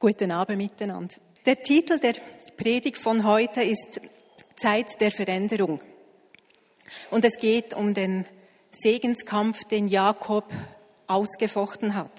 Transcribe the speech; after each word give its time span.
Guten 0.00 0.30
Abend 0.30 0.58
miteinander. 0.58 1.16
Der 1.44 1.60
Titel 1.60 1.98
der 1.98 2.14
Predigt 2.56 2.98
von 2.98 3.26
heute 3.26 3.64
ist 3.64 4.00
Zeit 4.54 5.00
der 5.00 5.10
Veränderung. 5.10 5.80
Und 7.10 7.24
es 7.24 7.36
geht 7.36 7.74
um 7.74 7.94
den 7.94 8.24
Segenskampf, 8.70 9.64
den 9.64 9.88
Jakob 9.88 10.44
ausgefochten 11.08 11.96
hat. 11.96 12.12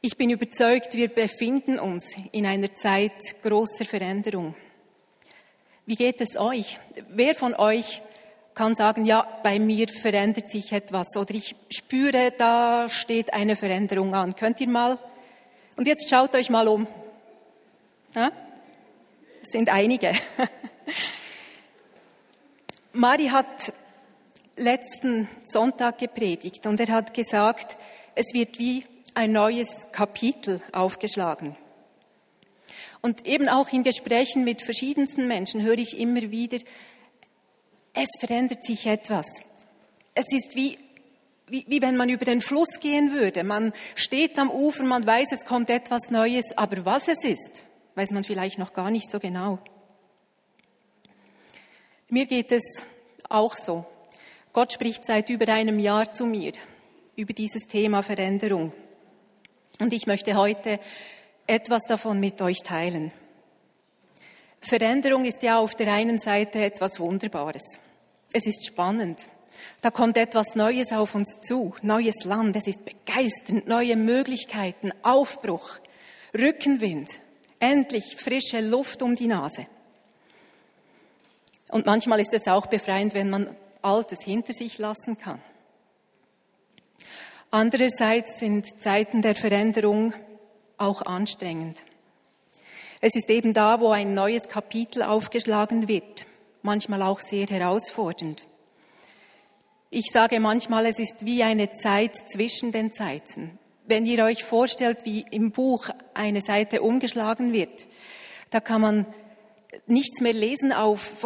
Ich 0.00 0.16
bin 0.16 0.30
überzeugt, 0.30 0.94
wir 0.94 1.06
befinden 1.06 1.78
uns 1.78 2.16
in 2.32 2.44
einer 2.44 2.74
Zeit 2.74 3.40
großer 3.44 3.84
Veränderung. 3.84 4.56
Wie 5.86 5.94
geht 5.94 6.20
es 6.20 6.36
euch? 6.36 6.80
Wer 7.08 7.36
von 7.36 7.54
euch 7.54 8.02
kann 8.54 8.74
sagen, 8.74 9.04
ja, 9.04 9.24
bei 9.44 9.60
mir 9.60 9.86
verändert 9.86 10.50
sich 10.50 10.72
etwas 10.72 11.16
oder 11.16 11.34
ich 11.36 11.54
spüre, 11.70 12.32
da 12.36 12.88
steht 12.88 13.32
eine 13.32 13.54
Veränderung 13.54 14.12
an. 14.16 14.34
Könnt 14.34 14.60
ihr 14.60 14.68
mal 14.68 14.98
und 15.76 15.86
jetzt 15.86 16.08
schaut 16.10 16.34
euch 16.34 16.50
mal 16.50 16.68
um. 16.68 16.86
Ja? 18.14 18.30
Es 19.42 19.50
sind 19.50 19.68
einige. 19.70 20.12
Mari 22.92 23.26
hat 23.28 23.72
letzten 24.56 25.28
Sonntag 25.44 25.98
gepredigt 25.98 26.66
und 26.66 26.78
er 26.78 26.94
hat 26.94 27.14
gesagt, 27.14 27.76
es 28.14 28.34
wird 28.34 28.58
wie 28.58 28.84
ein 29.14 29.32
neues 29.32 29.88
Kapitel 29.92 30.60
aufgeschlagen. 30.72 31.56
Und 33.00 33.26
eben 33.26 33.48
auch 33.48 33.72
in 33.72 33.82
Gesprächen 33.82 34.44
mit 34.44 34.62
verschiedensten 34.62 35.26
Menschen 35.26 35.62
höre 35.62 35.78
ich 35.78 35.98
immer 35.98 36.30
wieder, 36.30 36.58
es 37.94 38.08
verändert 38.20 38.64
sich 38.64 38.86
etwas. 38.86 39.26
Es 40.14 40.26
ist 40.30 40.54
wie 40.54 40.78
wie, 41.52 41.66
wie 41.68 41.82
wenn 41.82 41.98
man 41.98 42.08
über 42.08 42.24
den 42.24 42.40
Fluss 42.40 42.80
gehen 42.80 43.12
würde. 43.12 43.44
Man 43.44 43.74
steht 43.94 44.38
am 44.38 44.50
Ufer, 44.50 44.84
man 44.84 45.06
weiß, 45.06 45.32
es 45.32 45.44
kommt 45.44 45.68
etwas 45.68 46.10
Neues, 46.10 46.56
aber 46.56 46.86
was 46.86 47.08
es 47.08 47.24
ist, 47.24 47.66
weiß 47.94 48.10
man 48.12 48.24
vielleicht 48.24 48.58
noch 48.58 48.72
gar 48.72 48.90
nicht 48.90 49.10
so 49.10 49.20
genau. 49.20 49.58
Mir 52.08 52.24
geht 52.24 52.52
es 52.52 52.86
auch 53.28 53.54
so. 53.54 53.84
Gott 54.54 54.72
spricht 54.72 55.04
seit 55.04 55.28
über 55.28 55.52
einem 55.52 55.78
Jahr 55.78 56.10
zu 56.10 56.24
mir 56.24 56.52
über 57.16 57.34
dieses 57.34 57.66
Thema 57.68 58.02
Veränderung. 58.02 58.72
Und 59.78 59.92
ich 59.92 60.06
möchte 60.06 60.36
heute 60.36 60.80
etwas 61.46 61.82
davon 61.86 62.18
mit 62.18 62.40
euch 62.40 62.62
teilen. 62.62 63.12
Veränderung 64.62 65.26
ist 65.26 65.42
ja 65.42 65.58
auf 65.58 65.74
der 65.74 65.92
einen 65.92 66.18
Seite 66.18 66.64
etwas 66.64 66.98
Wunderbares. 66.98 67.78
Es 68.32 68.46
ist 68.46 68.64
spannend. 68.64 69.28
Da 69.80 69.90
kommt 69.90 70.16
etwas 70.16 70.54
Neues 70.54 70.92
auf 70.92 71.14
uns 71.14 71.40
zu, 71.40 71.74
neues 71.82 72.24
Land, 72.24 72.56
es 72.56 72.66
ist 72.66 72.84
begeisternd, 72.84 73.66
neue 73.66 73.96
Möglichkeiten, 73.96 74.92
Aufbruch, 75.02 75.78
Rückenwind, 76.36 77.10
endlich 77.58 78.16
frische 78.16 78.60
Luft 78.60 79.02
um 79.02 79.16
die 79.16 79.26
Nase. 79.26 79.66
Und 81.68 81.86
manchmal 81.86 82.20
ist 82.20 82.34
es 82.34 82.46
auch 82.46 82.66
befreiend, 82.66 83.14
wenn 83.14 83.30
man 83.30 83.56
Altes 83.80 84.22
hinter 84.22 84.52
sich 84.52 84.78
lassen 84.78 85.18
kann. 85.18 85.40
Andererseits 87.50 88.38
sind 88.38 88.80
Zeiten 88.80 89.20
der 89.20 89.34
Veränderung 89.34 90.14
auch 90.78 91.02
anstrengend. 91.02 91.82
Es 93.00 93.16
ist 93.16 93.28
eben 93.30 93.52
da, 93.52 93.80
wo 93.80 93.90
ein 93.90 94.14
neues 94.14 94.48
Kapitel 94.48 95.02
aufgeschlagen 95.02 95.88
wird, 95.88 96.24
manchmal 96.62 97.02
auch 97.02 97.20
sehr 97.20 97.46
herausfordernd. 97.46 98.46
Ich 99.94 100.06
sage 100.10 100.40
manchmal, 100.40 100.86
es 100.86 100.98
ist 100.98 101.26
wie 101.26 101.42
eine 101.42 101.74
Zeit 101.74 102.16
zwischen 102.30 102.72
den 102.72 102.94
Zeiten. 102.94 103.58
Wenn 103.84 104.06
ihr 104.06 104.24
euch 104.24 104.42
vorstellt, 104.42 105.04
wie 105.04 105.22
im 105.30 105.52
Buch 105.52 105.90
eine 106.14 106.40
Seite 106.40 106.80
umgeschlagen 106.80 107.52
wird, 107.52 107.88
da 108.48 108.60
kann 108.60 108.80
man 108.80 109.06
nichts 109.86 110.22
mehr 110.22 110.32
lesen 110.32 110.72
auf 110.72 111.22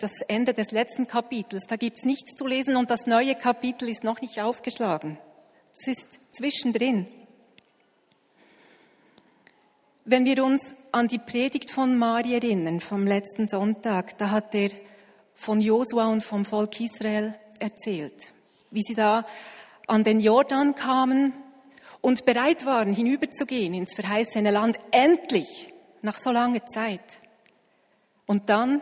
das 0.00 0.22
Ende 0.22 0.54
des 0.54 0.70
letzten 0.70 1.06
Kapitels. 1.06 1.64
Da 1.68 1.76
gibt's 1.76 2.06
nichts 2.06 2.32
zu 2.32 2.46
lesen 2.46 2.76
und 2.76 2.88
das 2.88 3.06
neue 3.06 3.34
Kapitel 3.34 3.86
ist 3.86 4.02
noch 4.02 4.22
nicht 4.22 4.40
aufgeschlagen. 4.40 5.18
Es 5.74 5.86
ist 5.86 6.08
zwischendrin. 6.32 7.06
Wenn 10.06 10.24
wir 10.24 10.42
uns 10.42 10.74
an 10.90 11.08
die 11.08 11.18
Predigt 11.18 11.70
von 11.70 11.98
Mari 11.98 12.32
erinnern, 12.32 12.80
vom 12.80 13.06
letzten 13.06 13.46
Sonntag, 13.46 14.16
da 14.16 14.30
hat 14.30 14.54
er 14.54 14.70
von 15.34 15.60
Josua 15.60 16.06
und 16.06 16.24
vom 16.24 16.46
Volk 16.46 16.80
Israel 16.80 17.38
erzählt, 17.60 18.32
wie 18.70 18.82
sie 18.82 18.94
da 18.94 19.26
an 19.86 20.04
den 20.04 20.20
Jordan 20.20 20.74
kamen 20.74 21.32
und 22.00 22.24
bereit 22.24 22.66
waren, 22.66 22.92
hinüberzugehen 22.92 23.74
ins 23.74 23.94
verheißene 23.94 24.50
Land, 24.50 24.78
endlich, 24.90 25.72
nach 26.02 26.16
so 26.16 26.30
langer 26.30 26.64
Zeit. 26.66 27.20
Und 28.26 28.48
dann 28.48 28.80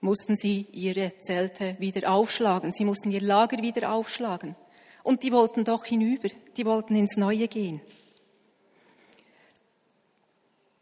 mussten 0.00 0.36
sie 0.36 0.66
ihre 0.72 1.16
Zelte 1.18 1.76
wieder 1.78 2.12
aufschlagen, 2.12 2.72
sie 2.72 2.84
mussten 2.84 3.10
ihr 3.10 3.20
Lager 3.20 3.62
wieder 3.62 3.92
aufschlagen. 3.92 4.56
Und 5.02 5.22
die 5.22 5.32
wollten 5.32 5.64
doch 5.64 5.84
hinüber, 5.84 6.28
die 6.56 6.66
wollten 6.66 6.94
ins 6.94 7.16
Neue 7.16 7.48
gehen. 7.48 7.80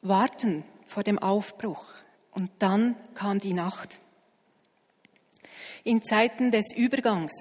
Warten 0.02 0.64
vor 0.86 1.02
dem 1.02 1.18
Aufbruch. 1.18 1.84
Und 2.32 2.50
dann 2.58 2.96
kam 3.14 3.40
die 3.40 3.52
Nacht. 3.52 4.00
In 5.82 6.02
Zeiten 6.02 6.50
des 6.50 6.74
Übergangs 6.76 7.32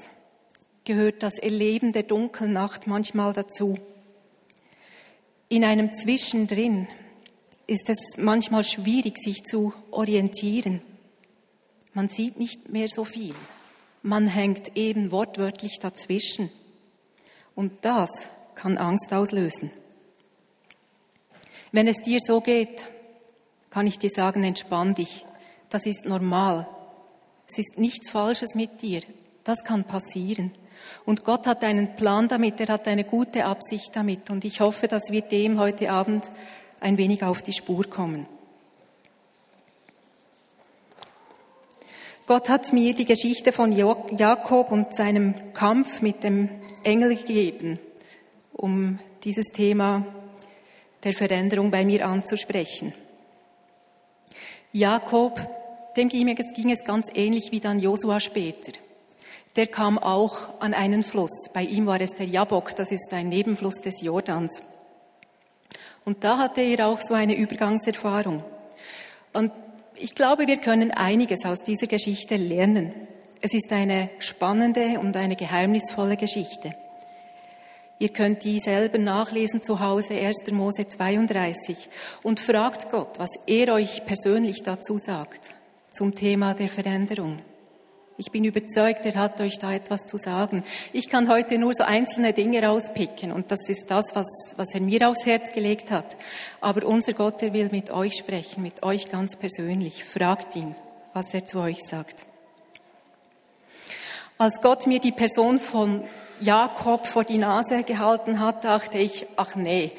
gehört 0.85 1.23
das 1.23 1.38
Erleben 1.39 1.91
der 1.91 2.03
dunklen 2.03 2.53
Nacht 2.53 2.88
manchmal 2.88 3.33
dazu. 3.33 3.77
In 5.50 5.66
einem 5.66 5.94
Zwischendrin 5.94 6.88
ist 7.67 7.89
es 7.89 7.97
manchmal 8.17 8.63
schwierig, 8.63 9.17
sich 9.17 9.44
zu 9.44 9.73
orientieren. 9.91 10.79
Man 11.94 12.07
sieht 12.07 12.39
nicht 12.39 12.69
mehr 12.69 12.88
so 12.88 13.03
viel. 13.03 13.35
Man 14.03 14.27
hängt 14.27 14.77
eben 14.77 15.11
wortwörtlich 15.11 15.79
dazwischen. 15.81 16.50
Und 17.56 17.83
das 17.83 18.09
kann 18.56 18.77
Angst 18.77 19.11
auslösen. 19.11 19.71
Wenn 21.73 21.88
es 21.88 21.97
dir 21.97 22.19
so 22.25 22.39
geht, 22.39 22.85
kann 23.69 23.85
ich 23.85 24.00
dir 24.00 24.09
sagen, 24.09 24.44
entspann 24.45 24.95
dich. 24.95 25.25
Das 25.69 25.85
ist 25.85 26.06
normal. 26.06 26.67
Es 27.51 27.57
ist 27.57 27.79
nichts 27.79 28.11
Falsches 28.11 28.53
mit 28.53 28.81
dir. 28.81 29.01
Das 29.43 29.63
kann 29.63 29.83
passieren. 29.83 30.51
Und 31.05 31.23
Gott 31.23 31.47
hat 31.47 31.63
einen 31.63 31.95
Plan 31.95 32.27
damit, 32.27 32.59
er 32.59 32.73
hat 32.73 32.87
eine 32.87 33.03
gute 33.03 33.45
Absicht 33.45 33.95
damit. 33.95 34.29
Und 34.29 34.45
ich 34.45 34.59
hoffe, 34.59 34.87
dass 34.87 35.11
wir 35.11 35.21
dem 35.21 35.59
heute 35.59 35.91
Abend 35.91 36.29
ein 36.79 36.97
wenig 36.97 37.23
auf 37.23 37.41
die 37.41 37.53
Spur 37.53 37.85
kommen. 37.89 38.27
Gott 42.27 42.47
hat 42.49 42.71
mir 42.71 42.93
die 42.93 43.05
Geschichte 43.05 43.51
von 43.51 43.71
Jakob 43.71 44.71
und 44.71 44.93
seinem 44.93 45.51
Kampf 45.53 46.01
mit 46.03 46.23
dem 46.23 46.49
Engel 46.83 47.15
gegeben, 47.15 47.79
um 48.53 48.99
dieses 49.23 49.47
Thema 49.47 50.05
der 51.03 51.13
Veränderung 51.13 51.71
bei 51.71 51.83
mir 51.83 52.07
anzusprechen. 52.07 52.93
Jakob 54.71 55.39
dem 55.99 56.07
ging 56.07 56.71
es 56.71 56.85
ganz 56.85 57.09
ähnlich 57.13 57.51
wie 57.51 57.59
dann 57.59 57.77
Josua 57.77 58.21
später. 58.21 58.71
Der 59.57 59.67
kam 59.67 59.99
auch 59.99 60.61
an 60.61 60.73
einen 60.73 61.03
Fluss. 61.03 61.49
Bei 61.53 61.63
ihm 61.63 61.87
war 61.87 61.99
es 61.99 62.11
der 62.11 62.25
Jabok, 62.25 62.73
das 62.75 62.91
ist 62.91 63.11
ein 63.11 63.27
Nebenfluss 63.27 63.81
des 63.81 64.01
Jordans. 64.01 64.61
Und 66.05 66.23
da 66.23 66.38
hatte 66.38 66.61
er 66.61 66.88
auch 66.88 66.99
so 66.99 67.13
eine 67.13 67.35
Übergangserfahrung. 67.35 68.43
Und 69.33 69.51
ich 69.95 70.15
glaube, 70.15 70.47
wir 70.47 70.57
können 70.57 70.91
einiges 70.91 71.43
aus 71.43 71.59
dieser 71.59 71.88
Geschichte 71.88 72.38
lernen. 72.38 72.93
Es 73.41 73.53
ist 73.53 73.71
eine 73.73 74.09
spannende 74.19 74.99
und 74.99 75.17
eine 75.17 75.35
geheimnisvolle 75.35 76.15
Geschichte. 76.15 76.73
Ihr 77.99 78.09
könnt 78.09 78.45
die 78.45 78.61
selber 78.61 78.97
nachlesen 78.97 79.61
zu 79.61 79.81
Hause, 79.81 80.13
1. 80.13 80.49
Mose 80.51 80.88
32, 80.88 81.89
und 82.24 82.39
fragt 82.39 82.89
Gott, 82.89 83.19
was 83.19 83.31
er 83.45 83.74
euch 83.74 84.06
persönlich 84.06 84.63
dazu 84.63 84.97
sagt 84.97 85.58
zum 85.91 86.15
Thema 86.15 86.53
der 86.53 86.69
Veränderung. 86.69 87.39
Ich 88.18 88.31
bin 88.31 88.44
überzeugt, 88.44 89.06
er 89.06 89.15
hat 89.15 89.39
euch 89.39 89.59
da 89.59 89.71
etwas 89.71 90.01
zu 90.06 90.18
sagen. 90.18 90.65
Ich 90.91 91.09
kann 91.09 91.30
heute 91.30 91.57
nur 91.57 91.74
so 91.74 91.83
einzelne 91.83 92.33
Dinge 92.33 92.62
rauspicken 92.62 93.31
und 93.31 93.50
das 93.50 93.69
ist 93.69 93.89
das, 93.89 94.07
was, 94.13 94.27
was 94.57 94.74
er 94.74 94.81
mir 94.81 95.07
aufs 95.07 95.25
Herz 95.25 95.53
gelegt 95.53 95.89
hat. 95.89 96.18
Aber 96.59 96.86
unser 96.86 97.13
Gott, 97.13 97.41
er 97.41 97.53
will 97.53 97.69
mit 97.71 97.91
euch 97.91 98.15
sprechen, 98.15 98.62
mit 98.62 98.83
euch 98.83 99.09
ganz 99.09 99.38
persönlich. 99.38 100.03
Fragt 100.03 100.57
ihn, 100.57 100.75
was 101.13 101.33
er 101.33 101.45
zu 101.45 101.59
euch 101.59 101.81
sagt. 101.81 102.25
Als 104.38 104.59
Gott 104.62 104.86
mir 104.86 105.00
die 105.00 105.13
Person 105.13 105.57
von 105.57 106.03
Jakob 106.41 107.07
vor 107.07 107.24
die 107.24 107.38
Nase 107.38 107.83
gehalten 107.83 108.41
hat, 108.41 108.65
dachte 108.65 108.97
ich, 108.97 109.27
ach 109.38 109.56
nee, 109.56 109.94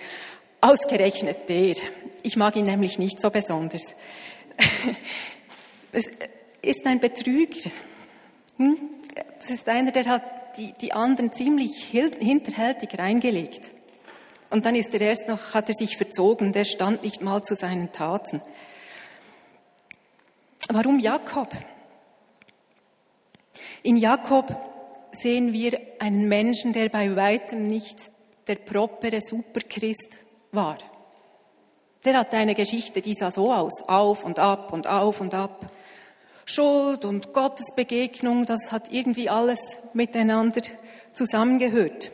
ausgerechnet 0.60 1.48
der. 1.48 1.76
Ich 2.22 2.36
mag 2.36 2.54
ihn 2.56 2.66
nämlich 2.66 2.98
nicht 2.98 3.18
so 3.18 3.30
besonders. 3.30 3.94
Es 5.92 6.06
ist 6.62 6.86
ein 6.86 7.00
Betrüger. 7.00 7.70
Hm? 8.56 8.78
Es 9.38 9.50
ist 9.50 9.68
einer, 9.68 9.92
der 9.92 10.06
hat 10.06 10.56
die, 10.56 10.72
die 10.80 10.92
anderen 10.92 11.32
ziemlich 11.32 11.84
hinterhältig 11.84 12.98
reingelegt. 12.98 13.70
Und 14.50 14.66
dann 14.66 14.74
ist 14.74 14.92
er 14.94 15.00
erst 15.00 15.28
noch, 15.28 15.54
hat 15.54 15.68
er 15.68 15.74
sich 15.74 15.96
verzogen, 15.96 16.52
der 16.52 16.64
stand 16.64 17.04
nicht 17.04 17.22
mal 17.22 17.42
zu 17.42 17.54
seinen 17.54 17.92
Taten. 17.92 18.42
Warum 20.68 20.98
Jakob? 20.98 21.48
In 23.82 23.96
Jakob 23.96 24.54
sehen 25.12 25.52
wir 25.52 25.80
einen 25.98 26.28
Menschen, 26.28 26.72
der 26.72 26.88
bei 26.88 27.14
weitem 27.16 27.66
nicht 27.66 28.10
der 28.46 28.56
propere 28.56 29.20
Superchrist 29.20 30.18
war. 30.52 30.78
Der 32.04 32.18
hatte 32.18 32.36
eine 32.36 32.54
Geschichte, 32.54 33.02
die 33.02 33.14
sah 33.14 33.30
so 33.30 33.52
aus, 33.52 33.82
auf 33.86 34.24
und 34.24 34.38
ab 34.38 34.72
und 34.72 34.86
auf 34.86 35.20
und 35.20 35.34
ab. 35.34 35.70
Schuld 36.50 37.04
und 37.04 37.32
Gottesbegegnung, 37.32 38.46
das 38.46 38.72
hat 38.72 38.92
irgendwie 38.92 39.28
alles 39.28 39.58
miteinander 39.92 40.62
zusammengehört. 41.12 42.10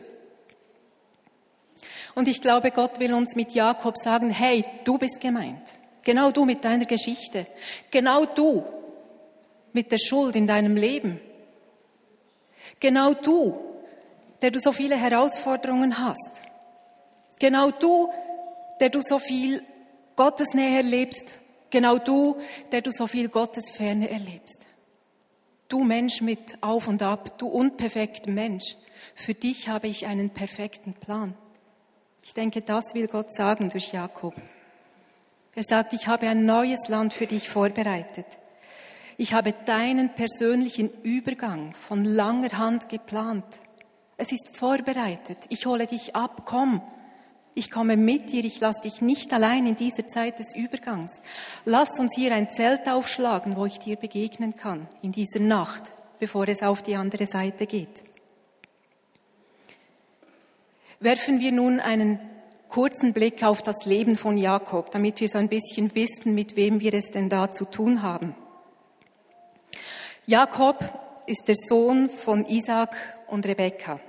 Und 2.15 2.27
ich 2.27 2.41
glaube, 2.41 2.71
Gott 2.71 2.99
will 2.99 3.13
uns 3.13 3.35
mit 3.35 3.51
Jakob 3.51 3.97
sagen, 3.97 4.29
hey, 4.31 4.65
du 4.83 4.97
bist 4.97 5.21
gemeint. 5.21 5.73
Genau 6.03 6.31
du 6.31 6.45
mit 6.45 6.63
deiner 6.65 6.85
Geschichte. 6.85 7.45
Genau 7.91 8.25
du 8.25 8.63
mit 9.73 9.91
der 9.91 9.99
Schuld 9.99 10.35
in 10.35 10.47
deinem 10.47 10.75
Leben. 10.75 11.19
Genau 12.79 13.13
du, 13.13 13.59
der 14.41 14.51
du 14.51 14.59
so 14.59 14.71
viele 14.71 14.95
Herausforderungen 14.95 15.97
hast. 15.99 16.43
Genau 17.39 17.71
du, 17.71 18.09
der 18.79 18.89
du 18.89 19.01
so 19.01 19.19
viel 19.19 19.63
Gottesnähe 20.15 20.77
erlebst. 20.77 21.35
Genau 21.69 21.97
du, 21.97 22.37
der 22.71 22.81
du 22.81 22.91
so 22.91 23.07
viel 23.07 23.29
Gottesferne 23.29 24.09
erlebst. 24.09 24.65
Du 25.67 25.83
Mensch 25.83 26.21
mit 26.21 26.57
Auf 26.61 26.87
und 26.87 27.01
Ab, 27.01 27.37
du 27.39 27.47
unperfekter 27.47 28.31
Mensch. 28.31 28.77
Für 29.15 29.33
dich 29.33 29.67
habe 29.67 29.87
ich 29.87 30.05
einen 30.05 30.29
perfekten 30.29 30.93
Plan. 30.93 31.33
Ich 32.23 32.33
denke, 32.33 32.61
das 32.61 32.93
will 32.93 33.07
Gott 33.07 33.33
sagen 33.33 33.69
durch 33.69 33.91
Jakob. 33.91 34.33
Er 35.55 35.63
sagt, 35.63 35.93
ich 35.93 36.07
habe 36.07 36.27
ein 36.29 36.45
neues 36.45 36.87
Land 36.87 37.13
für 37.13 37.25
dich 37.25 37.49
vorbereitet. 37.49 38.27
Ich 39.17 39.33
habe 39.33 39.53
deinen 39.65 40.13
persönlichen 40.13 40.91
Übergang 41.01 41.73
von 41.73 42.05
langer 42.05 42.57
Hand 42.57 42.87
geplant. 42.87 43.45
Es 44.17 44.31
ist 44.31 44.55
vorbereitet. 44.55 45.37
Ich 45.49 45.65
hole 45.65 45.87
dich 45.87 46.15
ab. 46.15 46.43
Komm. 46.45 46.81
Ich 47.57 47.71
komme 47.71 47.97
mit 47.97 48.31
dir. 48.31 48.45
Ich 48.45 48.59
lasse 48.59 48.81
dich 48.81 49.01
nicht 49.01 49.33
allein 49.33 49.65
in 49.65 49.75
dieser 49.75 50.05
Zeit 50.05 50.37
des 50.37 50.55
Übergangs. 50.55 51.19
Lass 51.65 51.99
uns 51.99 52.13
hier 52.13 52.31
ein 52.31 52.51
Zelt 52.51 52.87
aufschlagen, 52.87 53.57
wo 53.57 53.65
ich 53.65 53.79
dir 53.79 53.95
begegnen 53.95 54.55
kann 54.55 54.87
in 55.01 55.11
dieser 55.11 55.39
Nacht, 55.39 55.91
bevor 56.19 56.47
es 56.47 56.61
auf 56.61 56.83
die 56.83 56.95
andere 56.95 57.25
Seite 57.25 57.65
geht. 57.65 58.03
Werfen 60.99 61.39
wir 61.39 61.51
nun 61.51 61.79
einen 61.79 62.19
kurzen 62.69 63.11
Blick 63.11 63.41
auf 63.41 63.63
das 63.63 63.85
Leben 63.85 64.17
von 64.17 64.37
Jakob, 64.37 64.91
damit 64.91 65.19
wir 65.19 65.27
so 65.27 65.39
ein 65.39 65.49
bisschen 65.49 65.95
wissen, 65.95 66.35
mit 66.35 66.57
wem 66.57 66.79
wir 66.79 66.93
es 66.93 67.09
denn 67.09 67.27
da 67.27 67.51
zu 67.51 67.65
tun 67.65 68.03
haben. 68.03 68.35
Jakob 70.27 70.77
ist 71.25 71.47
der 71.47 71.55
Sohn 71.55 72.11
von 72.23 72.45
Isaac 72.45 72.95
und 73.25 73.47
Rebekka. 73.47 73.99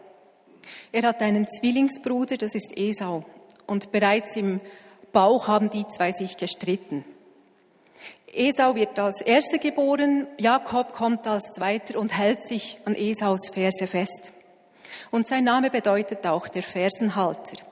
Er 0.93 1.03
hat 1.05 1.23
einen 1.23 1.47
Zwillingsbruder, 1.51 2.37
das 2.37 2.55
ist 2.55 2.77
Esau. 2.77 3.25
Und 3.69 3.93
bereits 3.93 4.35
im 4.35 4.61
Bauch 5.13 5.47
haben 5.47 5.71
die 5.71 5.87
zwei 5.87 6.11
sich 6.11 6.37
gestritten. 6.37 7.05
Esau 8.33 8.75
wird 8.75 8.99
als 8.99 9.21
Erster 9.21 9.59
geboren, 9.59 10.27
Jakob 10.39 10.93
kommt 10.93 11.27
als 11.27 11.53
Zweiter 11.53 11.99
und 11.99 12.17
hält 12.17 12.49
sich 12.49 12.79
an 12.87 12.95
Esaus 12.95 13.49
Verse 13.53 13.87
fest. 13.87 14.33
Und 15.11 15.27
sein 15.27 15.45
Name 15.45 15.71
bedeutet 15.71 16.27
auch 16.27 16.49
der 16.49 16.63
Fersenhalter 16.63 17.63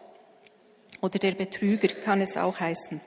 oder 1.00 1.18
der 1.18 1.32
Betrüger 1.32 1.88
kann 1.88 2.20
es 2.20 2.36
auch 2.36 2.60
heißen. 2.60 3.00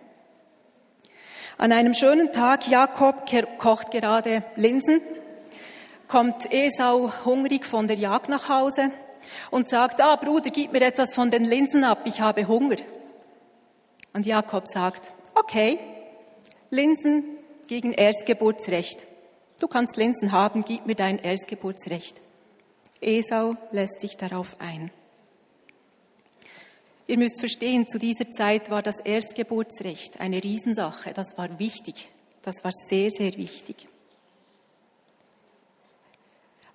An 1.57 1.71
einem 1.71 1.93
schönen 1.93 2.31
Tag, 2.31 2.67
Jakob 2.67 3.29
kocht 3.59 3.91
gerade 3.91 4.43
Linsen 4.55 5.01
kommt 6.07 6.51
Esau 6.51 7.11
hungrig 7.23 7.67
von 7.67 7.87
der 7.87 7.97
Jagd 7.97 8.29
nach 8.29 8.49
Hause 8.49 8.89
und 9.51 9.69
sagt, 9.69 10.01
ah 10.01 10.15
Bruder, 10.15 10.49
gib 10.49 10.71
mir 10.71 10.81
etwas 10.81 11.13
von 11.13 11.31
den 11.31 11.45
Linsen 11.45 11.83
ab, 11.83 12.01
ich 12.05 12.21
habe 12.21 12.47
Hunger. 12.47 12.77
Und 14.13 14.25
Jakob 14.25 14.67
sagt, 14.67 15.13
okay, 15.35 15.79
Linsen 16.69 17.23
gegen 17.67 17.93
Erstgeburtsrecht. 17.93 19.05
Du 19.59 19.67
kannst 19.67 19.97
Linsen 19.97 20.31
haben, 20.31 20.63
gib 20.63 20.85
mir 20.85 20.95
dein 20.95 21.19
Erstgeburtsrecht. 21.19 22.19
Esau 23.01 23.55
lässt 23.71 23.99
sich 23.99 24.17
darauf 24.17 24.59
ein. 24.59 24.91
Ihr 27.07 27.17
müsst 27.17 27.39
verstehen, 27.39 27.87
zu 27.89 27.97
dieser 27.97 28.29
Zeit 28.29 28.69
war 28.69 28.83
das 28.83 28.99
Erstgeburtsrecht 28.99 30.19
eine 30.19 30.43
Riesensache. 30.43 31.11
Das 31.13 31.37
war 31.37 31.57
wichtig. 31.57 32.11
Das 32.43 32.63
war 32.63 32.71
sehr, 32.71 33.09
sehr 33.09 33.35
wichtig. 33.35 33.87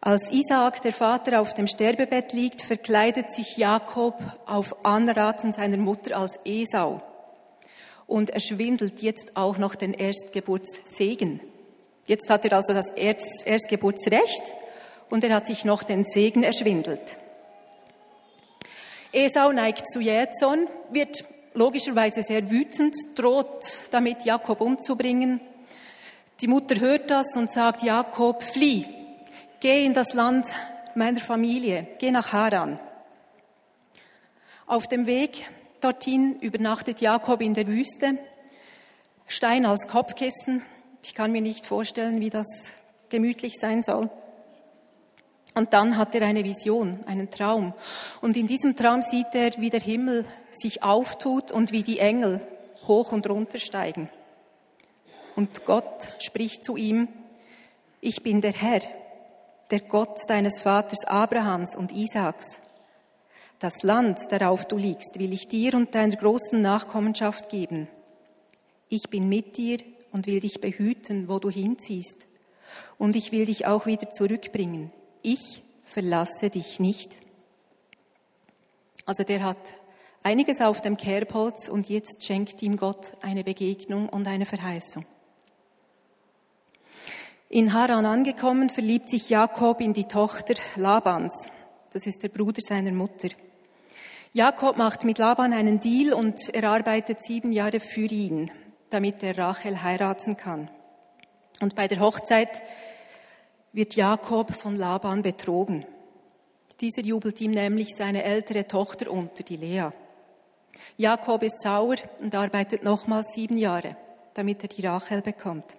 Als 0.06 0.30
Isaak, 0.30 0.82
der 0.82 0.92
Vater, 0.92 1.40
auf 1.40 1.54
dem 1.54 1.66
Sterbebett 1.66 2.34
liegt, 2.34 2.60
verkleidet 2.60 3.32
sich 3.32 3.56
Jakob 3.56 4.20
auf 4.44 4.84
Anraten 4.84 5.50
seiner 5.50 5.78
Mutter 5.78 6.18
als 6.18 6.38
Esau. 6.44 7.00
Und 8.06 8.28
er 8.28 8.40
schwindelt 8.40 9.00
jetzt 9.00 9.34
auch 9.34 9.56
noch 9.56 9.74
den 9.74 9.94
Erstgeburtssegen. 9.94 11.40
Jetzt 12.06 12.28
hat 12.28 12.44
er 12.44 12.52
also 12.52 12.74
das 12.74 12.90
Erstgeburtsrecht 12.90 14.42
und 15.08 15.24
er 15.24 15.36
hat 15.36 15.46
sich 15.46 15.64
noch 15.64 15.82
den 15.82 16.04
Segen 16.04 16.42
erschwindelt. 16.42 17.16
Esau 19.10 19.52
neigt 19.52 19.90
zu 19.90 20.00
Jähzorn, 20.00 20.68
wird 20.90 21.24
logischerweise 21.54 22.22
sehr 22.22 22.50
wütend, 22.50 22.94
droht 23.14 23.88
damit 23.90 24.26
Jakob 24.26 24.60
umzubringen. 24.60 25.40
Die 26.42 26.46
Mutter 26.46 26.78
hört 26.78 27.10
das 27.10 27.34
und 27.36 27.50
sagt, 27.50 27.82
Jakob, 27.82 28.42
flieh, 28.42 28.84
geh 29.64 29.86
in 29.86 29.94
das 29.94 30.12
Land 30.12 30.46
meiner 30.94 31.20
Familie, 31.20 31.86
geh 31.98 32.10
nach 32.10 32.34
Haran. 32.34 32.78
Auf 34.66 34.88
dem 34.88 35.06
Weg 35.06 35.48
dorthin 35.80 36.38
übernachtet 36.40 37.00
Jakob 37.00 37.40
in 37.40 37.54
der 37.54 37.66
Wüste, 37.66 38.18
Stein 39.26 39.64
als 39.64 39.88
Kopfkissen. 39.88 40.60
Ich 41.02 41.14
kann 41.14 41.32
mir 41.32 41.40
nicht 41.40 41.64
vorstellen, 41.64 42.20
wie 42.20 42.28
das 42.28 42.46
gemütlich 43.08 43.54
sein 43.58 43.82
soll. 43.82 44.10
Und 45.54 45.72
dann 45.72 45.96
hat 45.96 46.14
er 46.14 46.26
eine 46.26 46.44
Vision, 46.44 47.02
einen 47.06 47.30
Traum. 47.30 47.72
Und 48.20 48.36
in 48.36 48.46
diesem 48.46 48.76
Traum 48.76 49.00
sieht 49.00 49.28
er, 49.32 49.52
wie 49.56 49.70
der 49.70 49.80
Himmel 49.80 50.26
sich 50.52 50.82
auftut 50.82 51.50
und 51.50 51.72
wie 51.72 51.82
die 51.82 52.00
Engel 52.00 52.46
hoch 52.86 53.12
und 53.12 53.26
runter 53.30 53.58
steigen. 53.58 54.10
Und 55.36 55.64
Gott 55.64 56.06
spricht 56.18 56.66
zu 56.66 56.76
ihm, 56.76 57.08
ich 58.02 58.22
bin 58.22 58.42
der 58.42 58.52
Herr, 58.52 58.82
der 59.70 59.80
Gott 59.80 60.20
deines 60.28 60.60
Vaters 60.60 61.04
Abrahams 61.04 61.76
und 61.76 61.92
Isaaks. 61.92 62.60
Das 63.58 63.82
Land, 63.82 64.30
darauf 64.30 64.64
du 64.66 64.76
liegst, 64.76 65.18
will 65.18 65.32
ich 65.32 65.46
dir 65.46 65.74
und 65.74 65.94
deiner 65.94 66.16
großen 66.16 66.60
Nachkommenschaft 66.60 67.48
geben. 67.48 67.88
Ich 68.88 69.08
bin 69.08 69.28
mit 69.28 69.56
dir 69.56 69.78
und 70.12 70.26
will 70.26 70.40
dich 70.40 70.60
behüten, 70.60 71.28
wo 71.28 71.38
du 71.38 71.50
hinziehst. 71.50 72.26
Und 72.98 73.16
ich 73.16 73.32
will 73.32 73.46
dich 73.46 73.66
auch 73.66 73.86
wieder 73.86 74.10
zurückbringen. 74.10 74.92
Ich 75.22 75.62
verlasse 75.84 76.50
dich 76.50 76.80
nicht. 76.80 77.16
Also 79.06 79.22
der 79.22 79.42
hat 79.42 79.58
einiges 80.22 80.60
auf 80.60 80.80
dem 80.80 80.96
Kerbholz 80.96 81.68
und 81.68 81.88
jetzt 81.88 82.24
schenkt 82.24 82.62
ihm 82.62 82.76
Gott 82.76 83.16
eine 83.22 83.44
Begegnung 83.44 84.08
und 84.08 84.26
eine 84.26 84.46
Verheißung. 84.46 85.04
In 87.54 87.72
Haran 87.72 88.04
angekommen, 88.04 88.68
verliebt 88.68 89.08
sich 89.08 89.30
Jakob 89.30 89.80
in 89.80 89.92
die 89.92 90.08
Tochter 90.08 90.54
Labans. 90.74 91.48
Das 91.92 92.04
ist 92.04 92.20
der 92.24 92.28
Bruder 92.28 92.60
seiner 92.60 92.90
Mutter. 92.90 93.28
Jakob 94.32 94.76
macht 94.76 95.04
mit 95.04 95.18
Laban 95.18 95.52
einen 95.52 95.78
Deal 95.78 96.14
und 96.14 96.52
er 96.52 96.68
arbeitet 96.68 97.22
sieben 97.22 97.52
Jahre 97.52 97.78
für 97.78 98.06
ihn, 98.06 98.50
damit 98.90 99.22
er 99.22 99.38
Rachel 99.38 99.84
heiraten 99.84 100.36
kann. 100.36 100.68
Und 101.60 101.76
bei 101.76 101.86
der 101.86 102.00
Hochzeit 102.00 102.60
wird 103.72 103.94
Jakob 103.94 104.52
von 104.52 104.74
Laban 104.74 105.22
betrogen. 105.22 105.86
Dieser 106.80 107.02
jubelt 107.02 107.40
ihm 107.40 107.52
nämlich 107.52 107.94
seine 107.94 108.24
ältere 108.24 108.66
Tochter 108.66 109.08
unter, 109.08 109.44
die 109.44 109.58
Lea. 109.58 109.90
Jakob 110.96 111.44
ist 111.44 111.62
sauer 111.62 111.98
und 112.18 112.34
arbeitet 112.34 112.82
nochmals 112.82 113.32
sieben 113.32 113.58
Jahre, 113.58 113.96
damit 114.34 114.60
er 114.64 114.68
die 114.70 114.84
Rachel 114.84 115.22
bekommt. 115.22 115.76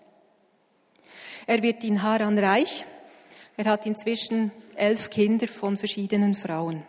Er 1.47 1.61
wird 1.61 1.83
in 1.83 2.01
Haran 2.01 2.39
reich. 2.39 2.85
Er 3.57 3.65
hat 3.65 3.85
inzwischen 3.85 4.51
elf 4.75 5.09
Kinder 5.09 5.47
von 5.47 5.77
verschiedenen 5.77 6.35
Frauen. 6.35 6.83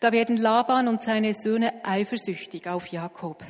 Da 0.00 0.12
werden 0.12 0.36
Laban 0.36 0.88
und 0.88 1.02
seine 1.02 1.34
Söhne 1.34 1.72
eifersüchtig 1.84 2.66
auf 2.68 2.88
Jakob. 2.88 3.44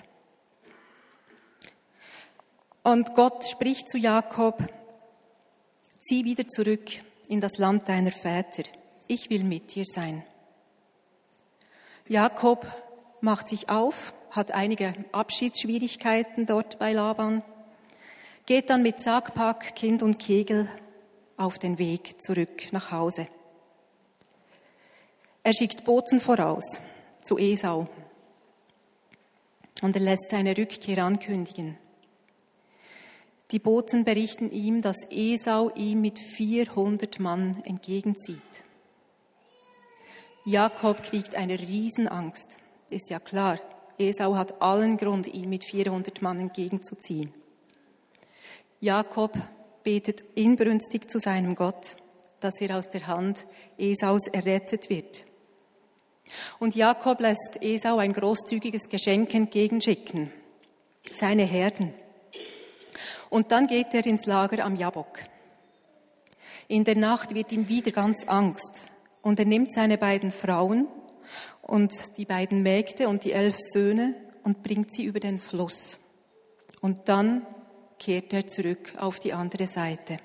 Und 2.82 3.14
Gott 3.14 3.46
spricht 3.46 3.88
zu 3.88 3.96
Jakob, 3.96 4.62
zieh 6.00 6.24
wieder 6.24 6.46
zurück 6.48 6.90
in 7.28 7.40
das 7.40 7.58
Land 7.58 7.88
deiner 7.88 8.10
Väter. 8.10 8.64
Ich 9.06 9.30
will 9.30 9.44
mit 9.44 9.74
dir 9.74 9.84
sein. 9.84 10.24
Jakob 12.08 12.66
macht 13.20 13.48
sich 13.48 13.68
auf, 13.68 14.12
hat 14.30 14.50
einige 14.50 14.92
Abschiedsschwierigkeiten 15.12 16.46
dort 16.46 16.78
bei 16.78 16.92
Laban, 16.92 17.42
geht 18.52 18.68
dann 18.68 18.82
mit 18.82 19.00
Sackpack, 19.00 19.74
Kind 19.74 20.02
und 20.02 20.18
Kegel 20.18 20.68
auf 21.38 21.58
den 21.58 21.78
Weg 21.78 22.20
zurück 22.20 22.70
nach 22.70 22.90
Hause. 22.90 23.24
Er 25.42 25.54
schickt 25.54 25.86
Boten 25.86 26.20
voraus 26.20 26.78
zu 27.22 27.38
Esau 27.38 27.88
und 29.80 29.96
er 29.96 30.02
lässt 30.02 30.28
seine 30.28 30.54
Rückkehr 30.54 31.02
ankündigen. 31.02 31.78
Die 33.52 33.58
Boten 33.58 34.04
berichten 34.04 34.50
ihm, 34.50 34.82
dass 34.82 34.98
Esau 35.08 35.70
ihm 35.74 36.02
mit 36.02 36.18
400 36.18 37.20
Mann 37.20 37.62
entgegenzieht. 37.64 38.36
Jakob 40.44 41.02
kriegt 41.02 41.36
eine 41.36 41.58
Riesenangst. 41.58 42.58
Ist 42.90 43.08
ja 43.08 43.18
klar, 43.18 43.58
Esau 43.96 44.36
hat 44.36 44.60
allen 44.60 44.98
Grund, 44.98 45.26
ihm 45.26 45.48
mit 45.48 45.64
400 45.64 46.20
Mann 46.20 46.38
entgegenzuziehen. 46.38 47.32
Jakob 48.82 49.38
betet 49.84 50.24
inbrünstig 50.34 51.08
zu 51.08 51.20
seinem 51.20 51.54
Gott, 51.54 51.94
dass 52.40 52.60
er 52.60 52.76
aus 52.76 52.90
der 52.90 53.06
Hand 53.06 53.46
Esaus 53.78 54.26
errettet 54.26 54.90
wird. 54.90 55.24
Und 56.58 56.74
Jakob 56.74 57.20
lässt 57.20 57.58
Esau 57.60 57.98
ein 57.98 58.12
großzügiges 58.12 58.88
Geschenk 58.88 59.32
entgegenschicken, 59.34 60.32
seine 61.08 61.44
Herden. 61.44 61.94
Und 63.30 63.52
dann 63.52 63.68
geht 63.68 63.94
er 63.94 64.04
ins 64.04 64.26
Lager 64.26 64.64
am 64.64 64.74
Jabok. 64.74 65.20
In 66.66 66.82
der 66.82 66.96
Nacht 66.96 67.36
wird 67.36 67.52
ihm 67.52 67.68
wieder 67.68 67.92
ganz 67.92 68.26
Angst 68.26 68.90
und 69.20 69.38
er 69.38 69.46
nimmt 69.46 69.72
seine 69.72 69.96
beiden 69.96 70.32
Frauen 70.32 70.88
und 71.60 72.16
die 72.16 72.24
beiden 72.24 72.64
Mägde 72.64 73.06
und 73.08 73.22
die 73.24 73.32
elf 73.32 73.58
Söhne 73.60 74.16
und 74.42 74.64
bringt 74.64 74.92
sie 74.92 75.04
über 75.04 75.20
den 75.20 75.38
Fluss. 75.38 76.00
Und 76.80 77.08
dann 77.08 77.46
kehrt 78.02 78.32
er 78.32 78.48
zurück 78.48 78.94
auf 78.98 79.20
die 79.20 79.32
andere 79.32 79.66
Seite. 79.66 80.16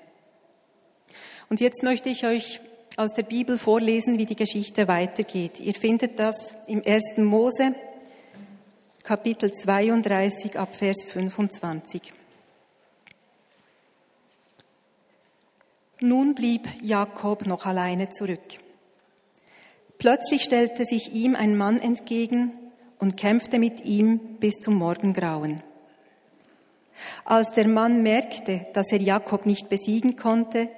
Und 1.48 1.60
jetzt 1.60 1.82
möchte 1.82 2.08
ich 2.08 2.26
euch 2.26 2.60
aus 2.96 3.14
der 3.14 3.22
Bibel 3.22 3.56
vorlesen, 3.56 4.18
wie 4.18 4.26
die 4.26 4.34
Geschichte 4.34 4.88
weitergeht. 4.88 5.60
Ihr 5.60 5.74
findet 5.74 6.18
das 6.18 6.54
im 6.66 6.82
1. 6.84 7.18
Mose, 7.18 7.74
Kapitel 9.04 9.52
32 9.52 10.58
ab 10.58 10.74
Vers 10.74 11.04
25. 11.06 12.12
Nun 16.00 16.34
blieb 16.34 16.68
Jakob 16.82 17.46
noch 17.46 17.64
alleine 17.64 18.08
zurück. 18.08 18.40
Plötzlich 19.98 20.42
stellte 20.42 20.84
sich 20.84 21.12
ihm 21.12 21.36
ein 21.36 21.56
Mann 21.56 21.80
entgegen 21.80 22.52
und 22.98 23.16
kämpfte 23.16 23.58
mit 23.58 23.84
ihm 23.84 24.18
bis 24.40 24.54
zum 24.54 24.74
Morgengrauen. 24.74 25.62
Als 27.24 27.50
der 27.52 27.68
Mann 27.68 28.02
merkte, 28.02 28.66
dass 28.72 28.90
er 28.92 29.00
Jakob 29.00 29.46
nicht 29.46 29.68
besiegen 29.68 30.16
konnte, 30.16 30.68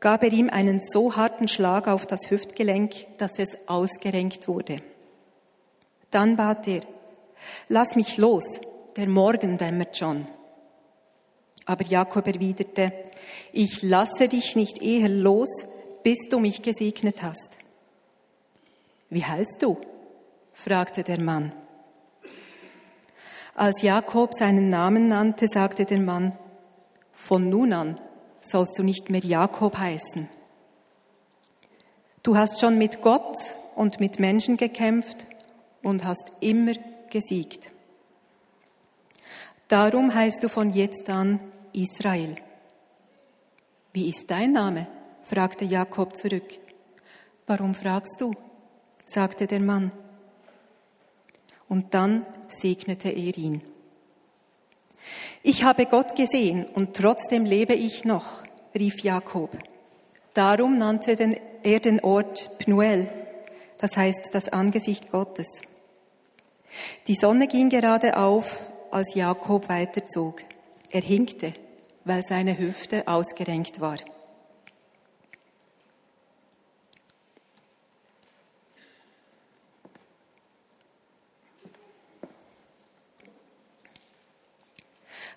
gab 0.00 0.22
er 0.22 0.32
ihm 0.32 0.50
einen 0.50 0.80
so 0.80 1.16
harten 1.16 1.48
Schlag 1.48 1.86
auf 1.86 2.06
das 2.06 2.30
Hüftgelenk, 2.30 3.18
dass 3.18 3.38
es 3.38 3.56
ausgerenkt 3.68 4.48
wurde. 4.48 4.78
Dann 6.10 6.36
bat 6.36 6.66
er, 6.68 6.82
Lass 7.68 7.96
mich 7.96 8.18
los, 8.18 8.60
der 8.96 9.08
Morgen 9.08 9.58
dämmert 9.58 9.96
schon. 9.96 10.26
Aber 11.64 11.84
Jakob 11.84 12.26
erwiderte, 12.26 12.92
ich 13.52 13.82
lasse 13.82 14.28
dich 14.28 14.56
nicht 14.56 14.82
eher 14.82 15.08
los, 15.08 15.48
bis 16.02 16.28
du 16.28 16.38
mich 16.38 16.62
gesegnet 16.62 17.22
hast. 17.22 17.56
Wie 19.10 19.24
heißt 19.24 19.58
du? 19.60 19.78
fragte 20.52 21.02
der 21.02 21.20
Mann. 21.20 21.52
Als 23.54 23.82
Jakob 23.82 24.34
seinen 24.34 24.70
Namen 24.70 25.08
nannte, 25.08 25.46
sagte 25.46 25.84
der 25.84 26.00
Mann, 26.00 26.36
von 27.12 27.50
nun 27.50 27.72
an 27.72 28.00
sollst 28.40 28.78
du 28.78 28.82
nicht 28.82 29.10
mehr 29.10 29.20
Jakob 29.20 29.76
heißen. 29.76 30.28
Du 32.22 32.36
hast 32.36 32.60
schon 32.60 32.78
mit 32.78 33.02
Gott 33.02 33.36
und 33.74 34.00
mit 34.00 34.18
Menschen 34.18 34.56
gekämpft 34.56 35.26
und 35.82 36.04
hast 36.04 36.32
immer 36.40 36.72
gesiegt. 37.10 37.70
Darum 39.68 40.14
heißt 40.14 40.42
du 40.42 40.48
von 40.48 40.70
jetzt 40.70 41.08
an 41.08 41.40
Israel. 41.72 42.36
Wie 43.92 44.08
ist 44.08 44.30
dein 44.30 44.52
Name? 44.52 44.86
fragte 45.24 45.64
Jakob 45.64 46.16
zurück. 46.16 46.58
Warum 47.46 47.74
fragst 47.74 48.20
du? 48.20 48.32
sagte 49.04 49.46
der 49.46 49.60
Mann. 49.60 49.92
Und 51.72 51.94
dann 51.94 52.26
segnete 52.48 53.08
er 53.08 53.38
ihn. 53.38 53.62
Ich 55.42 55.64
habe 55.64 55.86
Gott 55.86 56.14
gesehen 56.16 56.66
und 56.66 56.94
trotzdem 56.94 57.46
lebe 57.46 57.72
ich 57.72 58.04
noch, 58.04 58.42
rief 58.74 59.00
Jakob. 59.00 59.56
Darum 60.34 60.76
nannte 60.76 61.16
er 61.62 61.80
den 61.80 62.00
Ort 62.00 62.58
Pnuel, 62.58 63.08
das 63.78 63.96
heißt 63.96 64.28
das 64.34 64.50
Angesicht 64.50 65.10
Gottes. 65.10 65.62
Die 67.06 67.14
Sonne 67.14 67.48
ging 67.48 67.70
gerade 67.70 68.18
auf, 68.18 68.60
als 68.90 69.14
Jakob 69.14 69.70
weiterzog. 69.70 70.42
Er 70.90 71.00
hinkte, 71.00 71.54
weil 72.04 72.22
seine 72.22 72.58
Hüfte 72.58 73.08
ausgerenkt 73.08 73.80
war. 73.80 73.96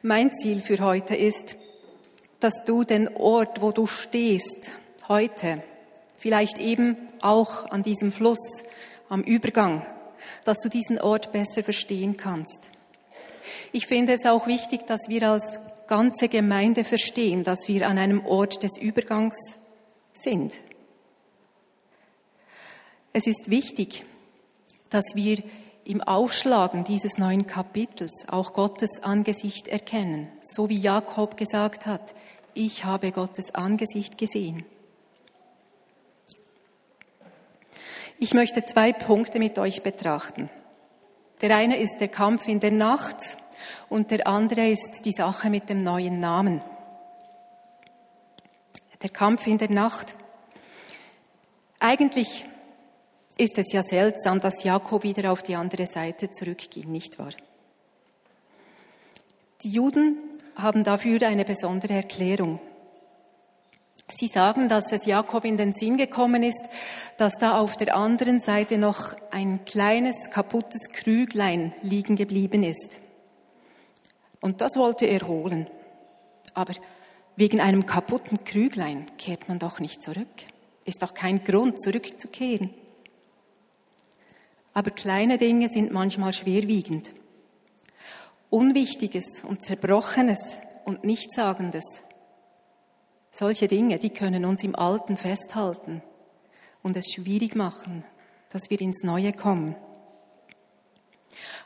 Mein 0.07 0.31
Ziel 0.31 0.62
für 0.62 0.81
heute 0.81 1.15
ist, 1.15 1.57
dass 2.39 2.63
du 2.63 2.83
den 2.83 3.07
Ort, 3.15 3.63
wo 3.63 3.71
du 3.71 3.88
stehst, 3.88 4.69
heute, 5.07 5.63
vielleicht 6.15 6.59
eben 6.59 6.95
auch 7.21 7.71
an 7.71 7.81
diesem 7.81 8.12
Fluss, 8.12 8.62
am 9.09 9.24
Übergang, 9.24 9.83
dass 10.43 10.59
du 10.59 10.69
diesen 10.69 11.01
Ort 11.01 11.31
besser 11.31 11.63
verstehen 11.63 12.17
kannst. 12.17 12.69
Ich 13.71 13.88
finde 13.88 14.13
es 14.13 14.27
auch 14.27 14.45
wichtig, 14.45 14.85
dass 14.85 15.00
wir 15.07 15.27
als 15.27 15.59
ganze 15.88 16.29
Gemeinde 16.29 16.83
verstehen, 16.83 17.43
dass 17.43 17.67
wir 17.67 17.89
an 17.89 17.97
einem 17.97 18.24
Ort 18.27 18.62
des 18.62 18.77
Übergangs 18.77 19.57
sind. 20.13 20.53
Es 23.12 23.25
ist 23.25 23.50
wichtig, 23.50 24.03
dass 24.91 25.15
wir 25.15 25.41
im 25.85 26.01
Aufschlagen 26.01 26.83
dieses 26.83 27.17
neuen 27.17 27.45
Kapitels 27.45 28.25
auch 28.27 28.53
Gottes 28.53 29.03
Angesicht 29.03 29.67
erkennen, 29.67 30.27
so 30.41 30.67
wie 30.67 30.79
Jakob 30.79 31.37
gesagt 31.37 31.85
hat, 31.85 32.15
ich 32.55 32.85
habe 32.85 33.11
Gottes 33.11 33.53
Angesicht 33.53 34.17
gesehen. 34.17 34.65
Ich 38.17 38.33
möchte 38.33 38.63
zwei 38.63 38.93
Punkte 38.93 39.39
mit 39.39 39.59
euch 39.59 39.83
betrachten. 39.83 40.49
Der 41.41 41.55
eine 41.55 41.77
ist 41.77 41.97
der 41.99 42.07
Kampf 42.07 42.47
in 42.47 42.61
der 42.61 42.71
Nacht 42.71 43.37
und 43.89 44.09
der 44.09 44.25
andere 44.25 44.69
ist 44.69 45.05
die 45.05 45.11
Sache 45.11 45.49
mit 45.49 45.69
dem 45.69 45.83
neuen 45.83 46.19
Namen. 46.19 46.61
Der 49.03 49.09
Kampf 49.09 49.45
in 49.45 49.57
der 49.57 49.69
Nacht. 49.69 50.15
Eigentlich 51.79 52.45
ist 53.37 53.57
es 53.57 53.71
ja 53.73 53.83
seltsam, 53.83 54.39
dass 54.39 54.63
Jakob 54.63 55.03
wieder 55.03 55.31
auf 55.31 55.43
die 55.43 55.55
andere 55.55 55.85
Seite 55.87 56.31
zurückging, 56.31 56.91
nicht 56.91 57.19
wahr? 57.19 57.33
Die 59.63 59.69
Juden 59.69 60.17
haben 60.55 60.83
dafür 60.83 61.21
eine 61.27 61.43
besondere 61.43 61.93
Erklärung. 61.93 62.59
Sie 64.07 64.27
sagen, 64.27 64.69
dass 64.69 64.91
es 64.91 65.05
Jakob 65.05 65.45
in 65.45 65.57
den 65.57 65.73
Sinn 65.73 65.97
gekommen 65.97 66.43
ist, 66.43 66.63
dass 67.17 67.33
da 67.39 67.57
auf 67.57 67.75
der 67.75 67.95
anderen 67.95 68.39
Seite 68.39 68.77
noch 68.77 69.15
ein 69.31 69.65
kleines 69.65 70.29
kaputtes 70.29 70.89
Krüglein 70.93 71.73
liegen 71.81 72.15
geblieben 72.15 72.63
ist. 72.63 72.99
Und 74.41 74.61
das 74.61 74.75
wollte 74.75 75.05
er 75.05 75.27
holen. 75.27 75.67
Aber 76.53 76.73
wegen 77.35 77.59
einem 77.59 77.87
kaputten 77.87 78.43
Krüglein 78.43 79.07
kehrt 79.17 79.49
man 79.49 79.57
doch 79.57 79.79
nicht 79.79 80.03
zurück. 80.03 80.27
Ist 80.85 81.01
doch 81.01 81.15
kein 81.15 81.43
Grund, 81.43 81.81
zurückzukehren. 81.81 82.69
Aber 84.75 84.91
kleine 84.91 85.38
Dinge 85.38 85.70
sind 85.70 85.94
manchmal 85.94 86.34
schwerwiegend. 86.34 87.13
Unwichtiges 88.50 89.41
und 89.46 89.63
Zerbrochenes 89.63 90.60
und 90.84 91.05
Nichtsagendes. 91.05 92.03
Solche 93.32 93.70
Dinge, 93.70 94.00
die 94.00 94.10
können 94.10 94.44
uns 94.44 94.65
im 94.65 94.75
Alten 94.75 95.15
festhalten 95.15 96.03
und 96.84 96.98
es 96.98 97.13
schwierig 97.13 97.55
machen, 97.55 98.03
dass 98.50 98.70
wir 98.70 98.82
ins 98.82 99.01
Neue 99.01 99.32
kommen. 99.32 99.77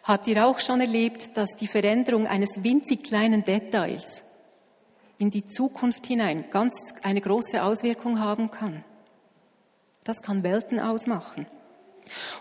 Habt 0.03 0.27
ihr 0.27 0.45
auch 0.45 0.59
schon 0.59 0.79
erlebt, 0.79 1.35
dass 1.35 1.55
die 1.55 1.67
Veränderung 1.67 2.27
eines 2.27 2.63
winzig 2.63 3.03
kleinen 3.03 3.43
Details 3.43 4.23
in 5.17 5.31
die 5.31 5.47
Zukunft 5.47 6.05
hinein 6.05 6.51
ganz 6.51 6.93
eine 7.01 7.21
große 7.21 7.63
Auswirkung 7.63 8.19
haben 8.19 8.51
kann? 8.51 8.83
Das 10.03 10.21
kann 10.21 10.43
Welten 10.43 10.79
ausmachen. 10.79 11.47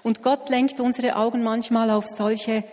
Und 0.03 0.23
Gott 0.23 0.49
lenkt 0.49 0.81
unsere 0.81 1.17
Augen 1.17 1.43
manchmal 1.43 1.91
auf 1.91 2.07
solche 2.07 2.65